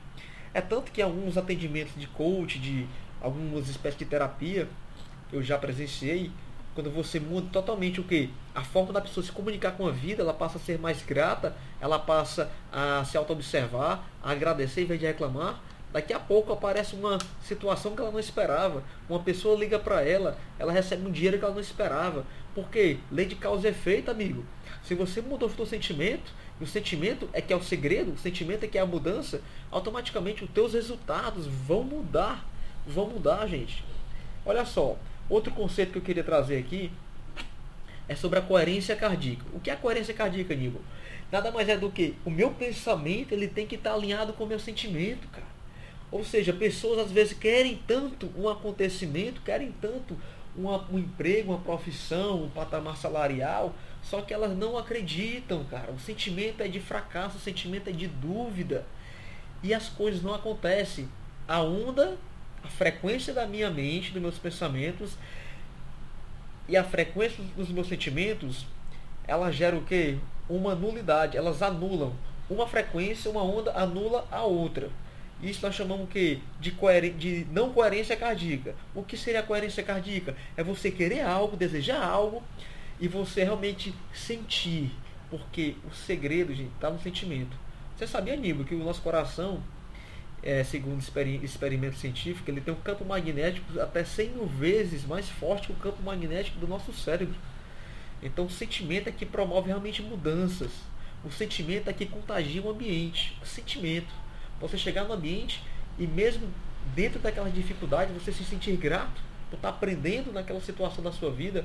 É 0.52 0.60
tanto 0.60 0.90
que 0.90 1.02
alguns 1.02 1.36
atendimentos 1.36 1.94
de 1.94 2.06
coach, 2.06 2.58
de 2.58 2.86
algumas 3.20 3.68
espécies 3.68 3.98
de 3.98 4.06
terapia, 4.06 4.68
eu 5.32 5.42
já 5.42 5.58
presenciei, 5.58 6.30
quando 6.74 6.90
você 6.90 7.18
muda 7.18 7.48
totalmente 7.50 8.00
o 8.00 8.04
que? 8.04 8.30
A 8.54 8.62
forma 8.62 8.92
da 8.92 9.00
pessoa 9.00 9.24
se 9.24 9.32
comunicar 9.32 9.72
com 9.72 9.86
a 9.86 9.90
vida, 9.90 10.22
ela 10.22 10.34
passa 10.34 10.58
a 10.58 10.60
ser 10.60 10.78
mais 10.78 11.02
grata, 11.02 11.56
ela 11.80 11.98
passa 11.98 12.50
a 12.70 13.02
se 13.04 13.16
auto-observar, 13.16 14.06
a 14.22 14.30
agradecer 14.30 14.82
em 14.82 14.84
vez 14.84 15.00
de 15.00 15.06
reclamar. 15.06 15.60
Daqui 15.90 16.12
a 16.12 16.20
pouco 16.20 16.52
aparece 16.52 16.94
uma 16.94 17.16
situação 17.42 17.94
que 17.94 18.02
ela 18.02 18.10
não 18.10 18.20
esperava. 18.20 18.82
Uma 19.08 19.20
pessoa 19.20 19.58
liga 19.58 19.78
para 19.78 20.02
ela, 20.02 20.36
ela 20.58 20.70
recebe 20.70 21.06
um 21.06 21.10
dinheiro 21.10 21.38
que 21.38 21.44
ela 21.44 21.54
não 21.54 21.60
esperava. 21.60 22.26
Por 22.54 22.68
quê? 22.68 22.98
Lei 23.10 23.24
de 23.24 23.36
causa 23.36 23.66
e 23.66 23.70
efeito, 23.70 24.10
amigo. 24.10 24.44
Se 24.82 24.94
você 24.94 25.22
mudou 25.22 25.48
o 25.48 25.54
seu 25.54 25.64
sentimento, 25.64 26.30
e 26.60 26.64
o 26.64 26.66
sentimento 26.66 27.28
é 27.32 27.40
que 27.40 27.52
é 27.52 27.56
o 27.56 27.62
segredo, 27.62 28.12
o 28.12 28.18
sentimento 28.18 28.64
é 28.64 28.68
que 28.68 28.76
é 28.76 28.82
a 28.82 28.86
mudança, 28.86 29.40
automaticamente 29.70 30.44
os 30.44 30.50
teus 30.50 30.74
resultados 30.74 31.46
vão 31.46 31.82
mudar. 31.82 32.44
Vão 32.86 33.08
mudar, 33.08 33.46
gente. 33.46 33.82
Olha 34.44 34.66
só, 34.66 34.96
outro 35.28 35.52
conceito 35.52 35.92
que 35.92 35.98
eu 35.98 36.02
queria 36.02 36.24
trazer 36.24 36.58
aqui 36.58 36.90
é 38.08 38.14
sobre 38.14 38.38
a 38.38 38.42
coerência 38.42 38.94
cardíaca. 38.94 39.44
O 39.52 39.60
que 39.60 39.70
é 39.70 39.72
a 39.72 39.76
coerência 39.76 40.14
cardíaca, 40.14 40.54
Nível? 40.54 40.80
Nada 41.30 41.50
mais 41.50 41.68
é 41.68 41.76
do 41.76 41.90
que 41.90 42.14
o 42.24 42.30
meu 42.30 42.50
pensamento 42.52 43.32
ele 43.32 43.48
tem 43.48 43.66
que 43.66 43.74
estar 43.74 43.94
alinhado 43.94 44.32
com 44.32 44.44
o 44.44 44.46
meu 44.46 44.60
sentimento, 44.60 45.26
cara. 45.28 45.46
Ou 46.10 46.24
seja, 46.24 46.52
pessoas 46.52 47.00
às 47.00 47.10
vezes 47.10 47.36
querem 47.36 47.80
tanto 47.86 48.30
um 48.36 48.48
acontecimento, 48.48 49.40
querem 49.42 49.72
tanto 49.80 50.16
uma, 50.56 50.86
um 50.90 50.98
emprego, 50.98 51.52
uma 51.52 51.58
profissão, 51.58 52.44
um 52.44 52.48
patamar 52.48 52.96
salarial, 52.96 53.74
só 54.02 54.22
que 54.22 54.32
elas 54.32 54.56
não 54.56 54.78
acreditam, 54.78 55.64
cara. 55.64 55.90
O 55.90 55.98
sentimento 55.98 56.62
é 56.62 56.68
de 56.68 56.78
fracasso, 56.78 57.38
o 57.38 57.40
sentimento 57.40 57.90
é 57.90 57.92
de 57.92 58.06
dúvida. 58.06 58.86
E 59.62 59.74
as 59.74 59.88
coisas 59.88 60.22
não 60.22 60.32
acontecem. 60.32 61.08
A 61.48 61.60
onda, 61.60 62.16
a 62.66 62.68
frequência 62.68 63.32
da 63.32 63.46
minha 63.46 63.70
mente, 63.70 64.10
dos 64.10 64.20
meus 64.20 64.38
pensamentos 64.38 65.16
e 66.68 66.76
a 66.76 66.82
frequência 66.82 67.42
dos 67.56 67.70
meus 67.70 67.88
sentimentos, 67.88 68.66
ela 69.26 69.52
gera 69.52 69.76
o 69.76 69.84
quê? 69.84 70.18
Uma 70.48 70.74
nulidade. 70.74 71.36
Elas 71.36 71.62
anulam. 71.62 72.12
Uma 72.50 72.66
frequência, 72.66 73.30
uma 73.30 73.42
onda 73.42 73.72
anula 73.72 74.26
a 74.30 74.42
outra. 74.42 74.90
Isso 75.40 75.64
nós 75.64 75.74
chamamos 75.74 76.04
o 76.04 76.08
quê? 76.08 76.40
De, 76.60 76.70
de 77.10 77.46
não 77.52 77.72
coerência 77.72 78.16
cardíaca. 78.16 78.74
O 78.94 79.02
que 79.02 79.16
seria 79.16 79.40
a 79.40 79.42
coerência 79.44 79.82
cardíaca? 79.82 80.36
É 80.56 80.64
você 80.64 80.90
querer 80.90 81.20
algo, 81.20 81.56
desejar 81.56 82.02
algo 82.02 82.42
e 82.98 83.06
você 83.06 83.44
realmente 83.44 83.94
sentir. 84.12 84.90
Porque 85.30 85.76
o 85.88 85.94
segredo, 85.94 86.54
gente, 86.54 86.72
está 86.74 86.90
no 86.90 87.00
sentimento. 87.00 87.56
Você 87.96 88.06
sabia, 88.06 88.34
Aníbal, 88.34 88.64
que 88.64 88.74
o 88.74 88.84
nosso 88.84 89.02
coração, 89.02 89.62
é, 90.46 90.62
segundo 90.62 91.02
experimento 91.42 91.96
científico, 91.96 92.48
ele 92.48 92.60
tem 92.60 92.72
um 92.72 92.76
campo 92.76 93.04
magnético 93.04 93.80
até 93.80 94.04
100 94.04 94.28
mil 94.28 94.46
vezes 94.46 95.04
mais 95.04 95.28
forte 95.28 95.66
que 95.66 95.72
o 95.72 95.76
campo 95.76 96.00
magnético 96.04 96.60
do 96.60 96.68
nosso 96.68 96.92
cérebro. 96.92 97.34
Então 98.22 98.44
o 98.44 98.50
sentimento 98.50 99.08
é 99.08 99.12
que 99.12 99.26
promove 99.26 99.66
realmente 99.66 100.02
mudanças. 100.02 100.70
O 101.24 101.32
sentimento 101.32 101.90
é 101.90 101.92
que 101.92 102.06
contagia 102.06 102.62
o 102.62 102.70
ambiente. 102.70 103.36
O 103.42 103.46
sentimento. 103.46 104.14
Você 104.60 104.78
chegar 104.78 105.02
no 105.02 105.14
ambiente 105.14 105.64
e 105.98 106.06
mesmo 106.06 106.48
dentro 106.94 107.18
daquela 107.18 107.50
dificuldade, 107.50 108.12
você 108.12 108.30
se 108.30 108.44
sentir 108.44 108.76
grato 108.76 109.20
por 109.50 109.56
estar 109.56 109.70
aprendendo 109.70 110.32
naquela 110.32 110.60
situação 110.60 111.02
da 111.02 111.10
sua 111.10 111.32
vida, 111.32 111.64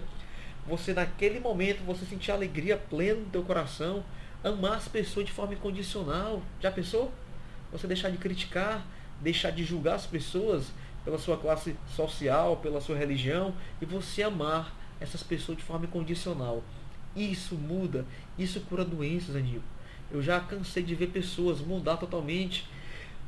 você 0.66 0.92
naquele 0.92 1.40
momento, 1.40 1.86
você 1.86 2.04
sentir 2.04 2.32
alegria 2.32 2.78
plena 2.78 3.20
no 3.20 3.28
teu 3.28 3.44
coração, 3.44 4.04
amar 4.44 4.78
as 4.78 4.88
pessoas 4.88 5.28
de 5.28 5.32
forma 5.32 5.54
incondicional. 5.54 6.42
Já 6.60 6.72
pensou? 6.72 7.12
Você 7.72 7.88
deixar 7.88 8.10
de 8.10 8.18
criticar, 8.18 8.86
deixar 9.22 9.52
de 9.52 9.64
julgar 9.64 9.96
as 9.96 10.06
pessoas 10.06 10.72
pela 11.04 11.18
sua 11.18 11.38
classe 11.38 11.76
social, 11.96 12.58
pela 12.58 12.82
sua 12.82 12.98
religião, 12.98 13.54
e 13.82 13.86
você 13.86 14.24
amar 14.24 14.76
essas 15.00 15.24
pessoas 15.24 15.58
de 15.58 15.64
forma 15.64 15.86
incondicional. 15.86 16.64
Isso 17.16 17.56
muda, 17.56 18.06
isso 18.38 18.62
cura 18.62 18.86
doenças, 18.86 19.36
Aníbal. 19.36 19.64
Eu 20.12 20.22
já 20.22 20.40
cansei 20.40 20.84
de 20.84 20.94
ver 20.94 21.08
pessoas 21.08 21.60
mudar 21.60 21.98
totalmente 21.98 22.68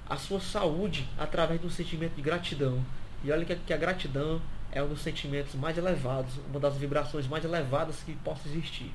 a 0.07 0.17
sua 0.17 0.39
saúde 0.39 1.07
através 1.17 1.59
de 1.59 1.67
um 1.67 1.69
sentimento 1.69 2.13
de 2.13 2.21
gratidão. 2.21 2.83
E 3.23 3.31
olha 3.31 3.45
que 3.45 3.73
a 3.73 3.77
gratidão 3.77 4.41
é 4.71 4.83
um 4.83 4.87
dos 4.87 5.01
sentimentos 5.01 5.55
mais 5.55 5.77
elevados, 5.77 6.33
uma 6.49 6.59
das 6.59 6.77
vibrações 6.77 7.27
mais 7.27 7.45
elevadas 7.45 8.03
que 8.05 8.13
possa 8.17 8.47
existir. 8.49 8.91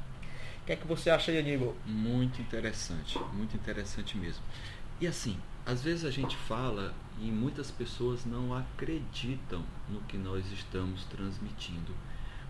O 0.63 0.67
que 0.67 0.73
é 0.73 0.77
que 0.77 0.87
você 0.87 1.09
acha 1.09 1.31
aí, 1.31 1.39
Aníbal? 1.39 1.75
Muito 1.87 2.43
interessante, 2.43 3.19
muito 3.33 3.57
interessante 3.57 4.19
mesmo. 4.19 4.43
E 5.01 5.07
assim, 5.07 5.37
às 5.65 5.83
vezes 5.83 6.05
a 6.05 6.11
gente 6.11 6.37
fala 6.37 6.95
e 7.21 7.31
muitas 7.31 7.71
pessoas 7.71 8.25
não 8.25 8.55
acreditam 8.55 9.63
no 9.89 10.01
que 10.03 10.17
nós 10.17 10.51
estamos 10.51 11.05
transmitindo, 11.05 11.95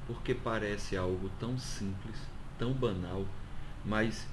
porque 0.07 0.35
parece 0.35 0.97
algo 0.97 1.31
tão 1.39 1.59
simples, 1.59 2.17
tão 2.59 2.73
banal, 2.73 3.27
mas 3.85 4.27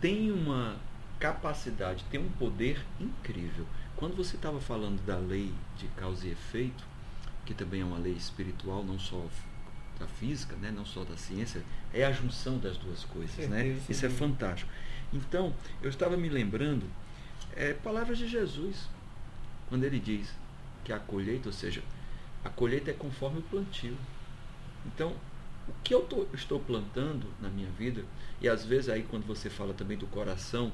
tem 0.00 0.30
uma 0.32 0.76
capacidade, 1.18 2.04
tem 2.10 2.20
um 2.20 2.30
poder 2.30 2.84
incrível. 2.98 3.66
Quando 3.96 4.16
você 4.16 4.36
estava 4.36 4.60
falando 4.60 5.04
da 5.04 5.18
lei 5.18 5.52
de 5.76 5.86
causa 5.88 6.26
e 6.26 6.30
efeito, 6.30 6.84
que 7.44 7.52
também 7.52 7.82
é 7.82 7.84
uma 7.84 7.98
lei 7.98 8.14
espiritual, 8.14 8.82
não 8.82 8.98
só 8.98 9.22
da 9.98 10.06
física, 10.06 10.56
né, 10.56 10.72
não 10.74 10.86
só 10.86 11.04
da 11.04 11.16
ciência, 11.16 11.62
é 11.92 12.04
a 12.04 12.12
junção 12.12 12.58
das 12.58 12.78
duas 12.78 13.04
coisas, 13.04 13.48
né? 13.48 13.78
Isso 13.86 14.06
é 14.06 14.08
fantástico. 14.08 14.70
Então, 15.12 15.52
eu 15.82 15.90
estava 15.90 16.16
me 16.16 16.30
lembrando 16.30 16.86
é, 17.56 17.72
palavras 17.74 18.18
de 18.18 18.28
Jesus, 18.28 18.88
quando 19.68 19.84
ele 19.84 19.98
diz 19.98 20.34
que 20.84 20.92
a 20.92 20.98
colheita, 20.98 21.48
ou 21.48 21.52
seja, 21.52 21.82
a 22.44 22.48
colheita 22.48 22.90
é 22.90 22.94
conforme 22.94 23.40
o 23.40 23.42
plantio. 23.42 23.96
Então, 24.86 25.14
o 25.68 25.72
que 25.84 25.94
eu 25.94 26.02
tô, 26.02 26.26
estou 26.34 26.58
plantando 26.58 27.26
na 27.40 27.48
minha 27.48 27.70
vida, 27.70 28.04
e 28.40 28.48
às 28.48 28.64
vezes 28.64 28.88
aí 28.88 29.02
quando 29.02 29.26
você 29.26 29.48
fala 29.50 29.74
também 29.74 29.96
do 29.96 30.06
coração, 30.06 30.72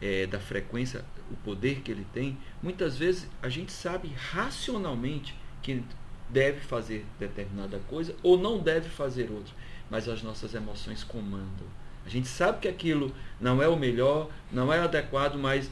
é, 0.00 0.26
da 0.26 0.38
frequência, 0.38 1.04
o 1.30 1.36
poder 1.36 1.80
que 1.80 1.90
ele 1.90 2.06
tem, 2.12 2.38
muitas 2.62 2.96
vezes 2.96 3.28
a 3.42 3.48
gente 3.48 3.72
sabe 3.72 4.08
racionalmente 4.30 5.34
que 5.62 5.82
deve 6.28 6.60
fazer 6.60 7.04
determinada 7.18 7.78
coisa 7.88 8.14
ou 8.22 8.38
não 8.38 8.58
deve 8.58 8.88
fazer 8.88 9.30
outra, 9.30 9.54
mas 9.90 10.08
as 10.08 10.22
nossas 10.22 10.54
emoções 10.54 11.02
comandam. 11.02 11.66
A 12.04 12.08
gente 12.08 12.28
sabe 12.28 12.60
que 12.60 12.68
aquilo 12.68 13.14
não 13.40 13.62
é 13.62 13.68
o 13.68 13.76
melhor, 13.76 14.30
não 14.52 14.72
é 14.72 14.78
adequado, 14.78 15.36
mas 15.36 15.70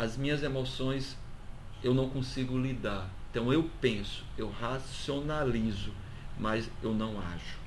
as 0.00 0.16
minhas 0.16 0.42
emoções 0.42 1.16
eu 1.84 1.92
não 1.92 2.08
consigo 2.08 2.58
lidar. 2.58 3.10
Então 3.30 3.52
eu 3.52 3.68
penso, 3.80 4.24
eu 4.36 4.48
racionalizo, 4.48 5.92
mas 6.38 6.70
eu 6.82 6.94
não 6.94 7.20
ajo. 7.20 7.58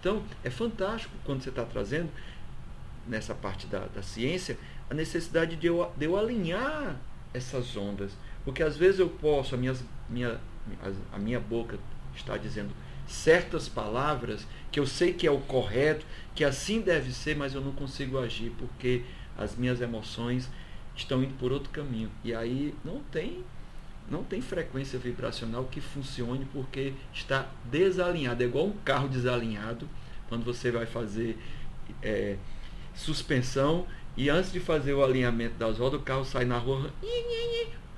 Então 0.00 0.22
é 0.42 0.48
fantástico 0.48 1.14
quando 1.24 1.42
você 1.42 1.50
está 1.50 1.64
trazendo 1.64 2.10
nessa 3.06 3.34
parte 3.34 3.66
da, 3.66 3.80
da 3.80 4.02
ciência 4.02 4.58
a 4.88 4.94
necessidade 4.94 5.56
de 5.56 5.66
eu, 5.66 5.92
de 5.96 6.06
eu 6.06 6.16
alinhar 6.16 6.96
essas 7.34 7.76
ondas 7.76 8.12
Porque 8.44 8.62
às 8.62 8.76
vezes 8.76 8.98
eu 8.98 9.08
posso, 9.08 9.54
a, 9.54 9.58
minhas, 9.58 9.84
minha, 10.08 10.40
a 11.12 11.18
minha 11.18 11.38
boca 11.38 11.78
está 12.14 12.38
dizendo 12.38 12.74
certas 13.06 13.68
palavras 13.68 14.46
que 14.72 14.80
eu 14.80 14.86
sei 14.86 15.12
que 15.12 15.26
é 15.26 15.30
o 15.30 15.40
correto, 15.40 16.06
que 16.34 16.42
assim 16.42 16.80
deve 16.80 17.12
ser, 17.12 17.36
mas 17.36 17.54
eu 17.54 17.60
não 17.60 17.72
consigo 17.72 18.18
agir 18.18 18.52
porque 18.58 19.04
as 19.36 19.54
minhas 19.54 19.80
emoções 19.80 20.48
estão 20.96 21.22
indo 21.22 21.34
por 21.34 21.52
outro 21.52 21.70
caminho. 21.70 22.10
E 22.24 22.34
aí 22.34 22.74
não 22.84 23.00
tem 23.12 23.44
não 24.08 24.22
tem 24.22 24.40
frequência 24.40 24.98
vibracional 24.98 25.64
que 25.64 25.80
funcione 25.80 26.46
porque 26.52 26.92
está 27.12 27.48
desalinhado. 27.64 28.42
É 28.42 28.46
igual 28.46 28.66
um 28.66 28.76
carro 28.84 29.08
desalinhado, 29.08 29.88
quando 30.28 30.44
você 30.44 30.70
vai 30.70 30.86
fazer 30.86 31.36
é, 32.00 32.36
suspensão 32.94 33.84
e 34.16 34.30
antes 34.30 34.52
de 34.52 34.60
fazer 34.60 34.94
o 34.94 35.04
alinhamento 35.04 35.56
das 35.56 35.78
rodas, 35.78 36.00
o 36.00 36.02
carro 36.04 36.24
sai 36.24 36.44
na 36.44 36.56
rua 36.56 36.92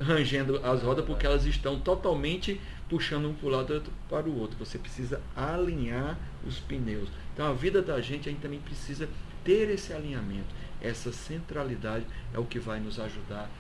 rangendo 0.00 0.64
as 0.64 0.82
rodas 0.82 1.04
porque 1.04 1.26
elas 1.26 1.44
estão 1.44 1.78
totalmente 1.78 2.60
puxando 2.88 3.28
um 3.28 3.34
para 3.34 3.46
o 3.46 3.50
lado 3.50 3.82
para 4.08 4.28
o 4.28 4.38
outro. 4.38 4.58
Você 4.58 4.78
precisa 4.78 5.20
alinhar 5.36 6.18
os 6.46 6.58
pneus. 6.58 7.08
Então 7.34 7.46
a 7.46 7.52
vida 7.52 7.82
da 7.82 8.00
gente 8.00 8.28
a 8.28 8.32
gente 8.32 8.40
também 8.40 8.60
precisa 8.60 9.08
ter 9.44 9.70
esse 9.70 9.92
alinhamento. 9.92 10.46
Essa 10.80 11.12
centralidade 11.12 12.06
é 12.32 12.38
o 12.38 12.44
que 12.44 12.58
vai 12.58 12.80
nos 12.80 12.98
ajudar 13.00 13.50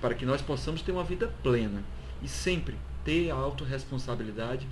para 0.00 0.14
que 0.14 0.24
nós 0.24 0.40
possamos 0.40 0.82
ter 0.82 0.92
uma 0.92 1.04
vida 1.04 1.32
plena. 1.42 1.82
E 2.22 2.28
sempre 2.28 2.76
ter 3.04 3.30
a 3.30 3.34
autorresponsabilidade 3.34 4.66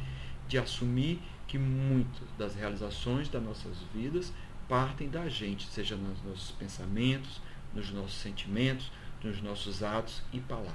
de 0.49 0.59
assumir 0.59 1.21
que 1.47 1.59
muitas 1.59 2.29
das 2.37 2.55
realizações 2.55 3.29
das 3.29 3.43
nossas 3.43 3.77
vidas 3.95 4.33
partem 4.69 5.09
da 5.09 5.29
gente, 5.29 5.67
seja 5.67 5.97
nos 5.97 6.23
nossos 6.25 6.51
pensamentos, 6.53 7.41
nos 7.73 7.91
nossos 7.93 8.15
sentimentos, 8.15 8.91
nos 9.23 9.41
nossos 9.41 9.83
atos 9.83 10.23
e 10.33 10.41
palavras. 10.41 10.75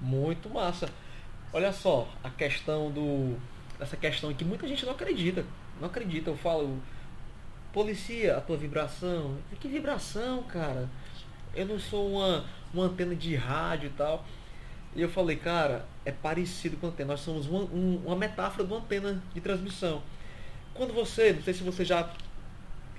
Muito 0.00 0.48
massa. 0.50 0.88
Olha 1.52 1.72
só, 1.72 2.08
a 2.22 2.30
questão 2.30 2.90
do. 2.90 3.36
Essa 3.78 3.96
questão 3.96 4.32
que 4.34 4.44
muita 4.44 4.66
gente 4.66 4.84
não 4.84 4.92
acredita. 4.92 5.44
Não 5.80 5.88
acredita. 5.88 6.30
Eu 6.30 6.36
falo, 6.36 6.80
policia 7.76 8.38
a 8.38 8.40
tua 8.40 8.56
vibração. 8.56 9.36
Que 9.60 9.68
vibração, 9.68 10.42
cara? 10.44 10.88
Eu 11.54 11.66
não 11.66 11.78
sou 11.78 12.10
uma, 12.10 12.46
uma 12.72 12.84
antena 12.84 13.14
de 13.14 13.36
rádio 13.36 13.88
e 13.88 13.90
tal. 13.90 14.24
E 14.94 15.02
eu 15.02 15.10
falei, 15.10 15.36
cara, 15.36 15.84
é 16.02 16.10
parecido 16.10 16.78
com 16.78 16.86
antena. 16.86 17.08
Nós 17.08 17.20
somos 17.20 17.46
uma, 17.46 17.64
um, 17.64 18.00
uma 18.06 18.16
metáfora 18.16 18.64
de 18.64 18.72
uma 18.72 18.80
antena 18.80 19.22
de 19.34 19.42
transmissão. 19.42 20.02
Quando 20.72 20.94
você, 20.94 21.34
não 21.34 21.42
sei 21.42 21.52
se 21.52 21.62
você 21.62 21.84
já, 21.84 22.10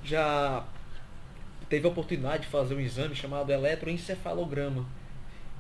já 0.04 0.64
teve 1.68 1.88
a 1.88 1.90
oportunidade 1.90 2.44
de 2.44 2.50
fazer 2.50 2.76
um 2.76 2.80
exame 2.80 3.16
chamado 3.16 3.52
eletroencefalograma. 3.52 4.86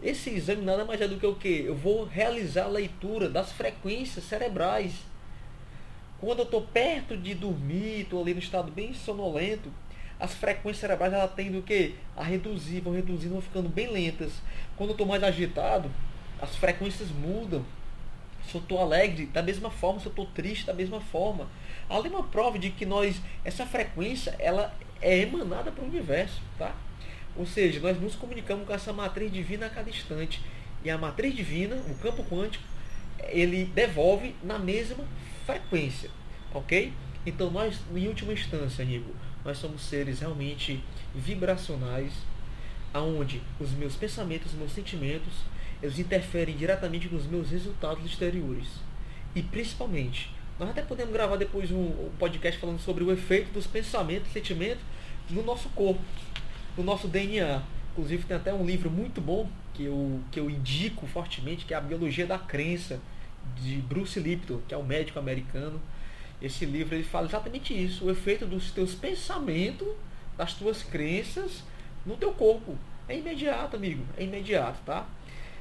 Esse 0.03 0.29
exame 0.29 0.61
nada 0.61 0.85
mais 0.85 1.01
é 1.01 1.07
do 1.07 1.17
que 1.17 1.25
o 1.25 1.33
que? 1.33 1.63
Eu 1.65 1.75
vou 1.75 2.05
realizar 2.05 2.65
a 2.65 2.67
leitura 2.67 3.27
das 3.27 3.51
frequências 3.51 4.25
cerebrais. 4.25 4.93
Quando 6.19 6.39
eu 6.39 6.45
estou 6.45 6.61
perto 6.61 7.15
de 7.15 7.35
dormir, 7.35 8.01
estou 8.01 8.21
ali 8.21 8.33
no 8.33 8.39
estado 8.39 8.71
bem 8.71 8.93
sonolento, 8.93 9.71
as 10.19 10.33
frequências 10.33 10.79
cerebrais 10.79 11.13
ela 11.13 11.27
tendem 11.27 11.59
o 11.59 11.63
que? 11.63 11.93
A 12.15 12.23
reduzir, 12.23 12.81
vão 12.81 12.93
reduzindo, 12.93 13.33
vão 13.33 13.41
ficando 13.41 13.69
bem 13.69 13.87
lentas. 13.87 14.31
Quando 14.75 14.89
eu 14.89 14.93
estou 14.93 15.05
mais 15.05 15.23
agitado, 15.23 15.91
as 16.41 16.55
frequências 16.55 17.09
mudam. 17.09 17.63
Se 18.49 18.55
eu 18.55 18.61
estou 18.61 18.79
alegre, 18.79 19.27
da 19.27 19.43
mesma 19.43 19.69
forma, 19.69 19.99
se 19.99 20.07
eu 20.07 20.09
estou 20.09 20.25
triste, 20.25 20.65
da 20.65 20.73
mesma 20.73 20.99
forma. 20.99 21.47
Ali 21.89 22.09
uma 22.09 22.23
prova 22.23 22.57
de 22.57 22.71
que 22.71 22.85
nós, 22.85 23.21
essa 23.43 23.65
frequência, 23.65 24.35
ela 24.39 24.73
é 25.01 25.19
emanada 25.19 25.71
para 25.71 25.83
o 25.83 25.87
universo, 25.87 26.41
tá? 26.57 26.73
Ou 27.35 27.45
seja, 27.45 27.79
nós 27.79 28.01
nos 28.01 28.15
comunicamos 28.15 28.65
com 28.65 28.73
essa 28.73 28.91
matriz 28.91 29.31
divina 29.31 29.67
a 29.67 29.69
cada 29.69 29.89
instante. 29.89 30.41
E 30.83 30.89
a 30.89 30.97
matriz 30.97 31.35
divina, 31.35 31.75
o 31.75 31.95
campo 31.95 32.23
quântico, 32.23 32.63
ele 33.29 33.65
devolve 33.65 34.33
na 34.43 34.57
mesma 34.57 35.05
frequência, 35.47 36.09
ok? 36.53 36.91
Então 37.25 37.49
nós, 37.49 37.79
em 37.95 38.07
última 38.07 38.33
instância, 38.33 38.83
amigo, 38.83 39.15
nós 39.45 39.57
somos 39.57 39.81
seres 39.81 40.19
realmente 40.19 40.83
vibracionais, 41.15 42.11
aonde 42.93 43.41
os 43.59 43.71
meus 43.71 43.95
pensamentos, 43.95 44.51
os 44.51 44.59
meus 44.59 44.73
sentimentos, 44.73 45.33
eles 45.81 45.97
interferem 45.99 46.55
diretamente 46.55 47.07
nos 47.07 47.25
meus 47.25 47.49
resultados 47.49 48.05
exteriores. 48.05 48.67
E 49.33 49.41
principalmente, 49.41 50.29
nós 50.59 50.69
até 50.69 50.81
podemos 50.81 51.13
gravar 51.13 51.37
depois 51.37 51.71
um, 51.71 51.85
um 51.85 52.11
podcast 52.19 52.59
falando 52.59 52.79
sobre 52.79 53.03
o 53.03 53.11
efeito 53.11 53.53
dos 53.53 53.65
pensamentos 53.65 54.31
sentimentos 54.33 54.83
no 55.29 55.43
nosso 55.43 55.69
corpo, 55.69 56.01
no 56.77 56.83
nosso 56.83 57.07
DNA. 57.07 57.61
Inclusive 57.93 58.25
tem 58.25 58.35
até 58.35 58.53
um 58.53 58.65
livro 58.65 58.89
muito 58.89 59.21
bom 59.21 59.49
que 59.73 59.83
eu, 59.83 60.19
que 60.29 60.39
eu 60.39 60.49
indico 60.49 61.07
fortemente, 61.07 61.65
que 61.65 61.73
é 61.73 61.77
a 61.77 61.81
Biologia 61.81 62.25
da 62.25 62.37
Crença, 62.37 62.99
de 63.55 63.77
Bruce 63.77 64.19
Lipton, 64.19 64.61
que 64.67 64.73
é 64.73 64.77
um 64.77 64.83
médico 64.83 65.19
americano. 65.19 65.81
Esse 66.41 66.65
livro 66.65 66.95
ele 66.95 67.03
fala 67.03 67.27
exatamente 67.27 67.73
isso, 67.73 68.05
o 68.05 68.11
efeito 68.11 68.45
dos 68.45 68.71
teus 68.71 68.93
pensamentos, 68.93 69.87
das 70.37 70.53
tuas 70.53 70.83
crenças 70.83 71.63
no 72.05 72.15
teu 72.15 72.31
corpo. 72.31 72.77
É 73.07 73.17
imediato, 73.17 73.75
amigo, 73.75 74.05
é 74.17 74.23
imediato, 74.23 74.79
tá? 74.85 75.05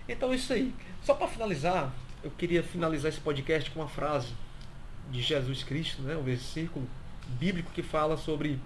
Então 0.09 0.35
isso 0.35 0.53
aí. 0.53 0.75
Só 1.03 1.14
para 1.14 1.29
finalizar, 1.29 1.94
eu 2.22 2.31
queria 2.31 2.62
finalizar 2.62 3.09
esse 3.09 3.20
podcast 3.20 3.70
com 3.70 3.81
uma 3.81 3.88
frase 3.88 4.35
de 5.11 5.22
Jesus 5.22 5.62
Cristo, 5.62 6.03
né, 6.03 6.16
um 6.16 6.22
versículo 6.22 6.87
bíblico 7.38 7.70
que 7.72 7.83
fala 7.83 8.16
sobre 8.16 8.59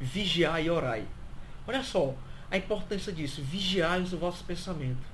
vigiar 0.00 0.62
e 0.64 0.70
orai. 0.70 1.04
Olha 1.66 1.82
só 1.82 2.14
a 2.50 2.56
importância 2.56 3.12
disso. 3.12 3.42
Vigiai 3.42 4.00
os 4.00 4.12
vossos 4.12 4.42
pensamentos. 4.42 5.04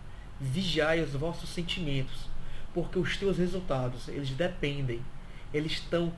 Vigiai 0.41 1.01
os 1.01 1.13
vossos 1.13 1.49
sentimentos. 1.51 2.29
Porque 2.77 2.99
os 2.99 3.17
teus 3.17 3.39
resultados, 3.39 4.07
eles 4.07 4.29
dependem. 4.33 5.01
Eles 5.51 5.73
estão 5.73 6.13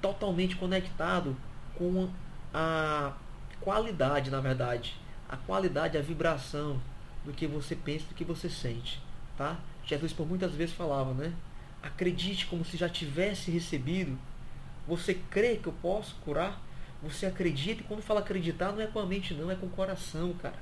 totalmente 0.00 0.56
conectados 0.56 1.36
com 1.74 2.08
a 2.54 3.12
qualidade, 3.60 4.30
na 4.30 4.40
verdade. 4.40 4.96
A 5.28 5.36
qualidade, 5.36 5.98
a 5.98 6.00
vibração 6.00 6.80
do 7.22 7.34
que 7.34 7.46
você 7.46 7.76
pensa, 7.76 8.06
do 8.06 8.14
que 8.14 8.24
você 8.24 8.48
sente. 8.48 8.98
Tá? 9.36 9.58
Jesus 9.84 10.10
por 10.10 10.26
muitas 10.26 10.54
vezes 10.54 10.74
falava, 10.74 11.12
né? 11.12 11.34
Acredite 11.82 12.46
como 12.46 12.64
se 12.64 12.78
já 12.78 12.88
tivesse 12.88 13.50
recebido. 13.50 14.18
Você 14.88 15.12
crê 15.12 15.56
que 15.56 15.66
eu 15.66 15.74
posso 15.82 16.14
curar? 16.24 16.62
Você 17.02 17.26
acredita? 17.26 17.82
E 17.82 17.84
quando 17.84 18.00
fala 18.00 18.20
acreditar, 18.20 18.72
não 18.72 18.80
é 18.80 18.86
com 18.86 19.00
a 19.00 19.04
mente, 19.04 19.34
não, 19.34 19.50
é 19.50 19.54
com 19.54 19.66
o 19.66 19.70
coração, 19.70 20.32
cara. 20.40 20.58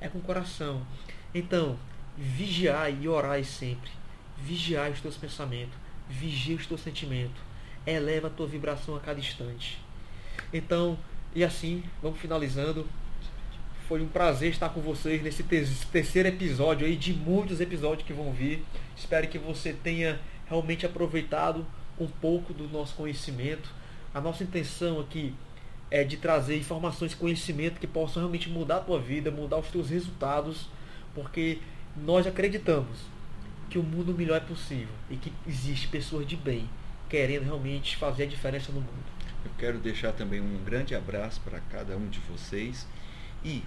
É 0.00 0.06
com 0.06 0.18
o 0.18 0.22
coração. 0.22 0.86
Então, 1.34 1.76
vigiai 2.16 2.96
e 3.00 3.08
orai 3.08 3.42
sempre. 3.42 3.98
Vigiai 4.42 4.90
os 4.90 5.00
teus 5.00 5.16
pensamentos. 5.16 5.74
Vigia 6.08 6.56
os 6.56 6.66
teus 6.66 6.80
sentimentos. 6.80 7.40
Eleva 7.86 8.26
a 8.26 8.30
tua 8.30 8.46
vibração 8.46 8.96
a 8.96 9.00
cada 9.00 9.20
instante. 9.20 9.78
Então, 10.52 10.98
e 11.34 11.44
assim, 11.44 11.82
vamos 12.02 12.18
finalizando. 12.18 12.86
Foi 13.86 14.00
um 14.00 14.08
prazer 14.08 14.50
estar 14.50 14.68
com 14.68 14.80
vocês 14.80 15.22
nesse 15.22 15.42
terceiro 15.42 16.28
episódio 16.28 16.86
aí, 16.86 16.96
de 16.96 17.12
muitos 17.12 17.60
episódios 17.60 18.06
que 18.06 18.12
vão 18.12 18.32
vir. 18.32 18.64
Espero 18.96 19.26
que 19.26 19.38
você 19.38 19.72
tenha 19.72 20.20
realmente 20.46 20.86
aproveitado 20.86 21.66
um 21.98 22.06
pouco 22.06 22.52
do 22.52 22.68
nosso 22.68 22.94
conhecimento. 22.94 23.68
A 24.14 24.20
nossa 24.20 24.44
intenção 24.44 25.00
aqui 25.00 25.34
é 25.90 26.04
de 26.04 26.16
trazer 26.16 26.56
informações, 26.56 27.14
conhecimento 27.14 27.80
que 27.80 27.86
possam 27.86 28.22
realmente 28.22 28.48
mudar 28.48 28.76
a 28.76 28.80
tua 28.80 29.00
vida, 29.00 29.30
mudar 29.30 29.58
os 29.58 29.68
teus 29.68 29.90
resultados, 29.90 30.68
porque 31.14 31.58
nós 31.96 32.26
acreditamos 32.26 32.98
que 33.70 33.78
o 33.78 33.82
mundo 33.82 34.12
melhor 34.12 34.36
é 34.36 34.40
possível 34.40 34.94
e 35.08 35.16
que 35.16 35.32
existe 35.46 35.88
pessoas 35.88 36.26
de 36.26 36.36
bem 36.36 36.68
querendo 37.08 37.44
realmente 37.44 37.96
fazer 37.96 38.24
a 38.24 38.26
diferença 38.26 38.70
no 38.70 38.80
mundo. 38.80 39.20
Eu 39.44 39.50
quero 39.56 39.78
deixar 39.78 40.12
também 40.12 40.40
um 40.40 40.62
grande 40.64 40.94
abraço 40.94 41.40
para 41.40 41.60
cada 41.60 41.96
um 41.96 42.08
de 42.08 42.18
vocês 42.20 42.86
e 43.42 43.62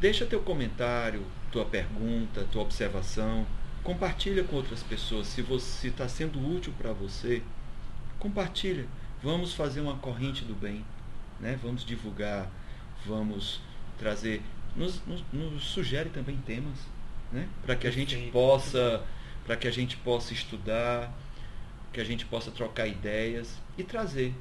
deixa 0.00 0.24
teu 0.24 0.40
comentário, 0.40 1.24
tua 1.50 1.64
pergunta, 1.64 2.46
tua 2.52 2.62
observação 2.62 3.46
Compartilha 3.82 4.44
com 4.44 4.56
outras 4.56 4.82
pessoas. 4.82 5.26
Se 5.26 5.40
você 5.40 5.88
está 5.88 6.06
sendo 6.06 6.38
útil 6.38 6.72
para 6.76 6.92
você, 6.92 7.42
compartilha. 8.18 8.86
Vamos 9.22 9.54
fazer 9.54 9.80
uma 9.80 9.96
corrente 9.96 10.44
do 10.44 10.54
bem. 10.54 10.84
Né? 11.38 11.58
Vamos 11.62 11.84
divulgar, 11.84 12.50
vamos 13.06 13.60
trazer. 13.98 14.42
Nos, 14.76 15.00
nos, 15.06 15.24
nos 15.32 15.64
sugere 15.64 16.10
também 16.10 16.36
temas 16.36 16.78
né? 17.32 17.48
para 17.64 17.76
que 17.76 17.86
a 17.86 17.90
gente 17.90 18.16
possa 18.30 19.02
para 19.44 19.56
que 19.56 19.66
a 19.66 19.70
gente 19.70 19.96
possa 19.96 20.32
estudar, 20.32 21.12
que 21.92 22.00
a 22.00 22.04
gente 22.04 22.24
possa 22.24 22.50
trocar 22.50 22.86
ideias 22.86 23.58
e 23.76 23.82
trazer. 23.82 24.32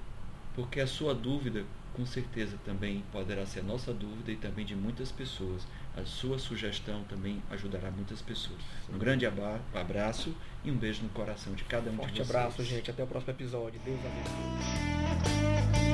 Porque 0.53 0.79
a 0.79 0.85
sua 0.85 1.15
dúvida, 1.15 1.63
com 1.93 2.05
certeza, 2.05 2.57
também 2.63 3.03
poderá 3.11 3.45
ser 3.45 3.61
a 3.61 3.63
nossa 3.63 3.93
dúvida 3.93 4.31
e 4.31 4.35
também 4.35 4.65
de 4.65 4.75
muitas 4.75 5.11
pessoas 5.11 5.65
a 5.97 6.05
sua 6.05 6.39
sugestão 6.39 7.03
também 7.03 7.41
ajudará 7.49 7.91
muitas 7.91 8.21
pessoas. 8.21 8.59
Um 8.91 8.97
grande 8.97 9.25
abraço 9.25 10.35
e 10.63 10.71
um 10.71 10.75
beijo 10.75 11.03
no 11.03 11.09
coração 11.09 11.53
de 11.53 11.63
cada 11.63 11.89
um 11.89 11.95
Forte 11.95 12.13
de 12.13 12.19
vocês. 12.19 12.27
Forte 12.27 12.45
abraço, 12.45 12.63
gente. 12.63 12.91
Até 12.91 13.03
o 13.03 13.07
próximo 13.07 13.33
episódio. 13.33 13.79
Deus 13.83 13.99
abençoe. 13.99 15.88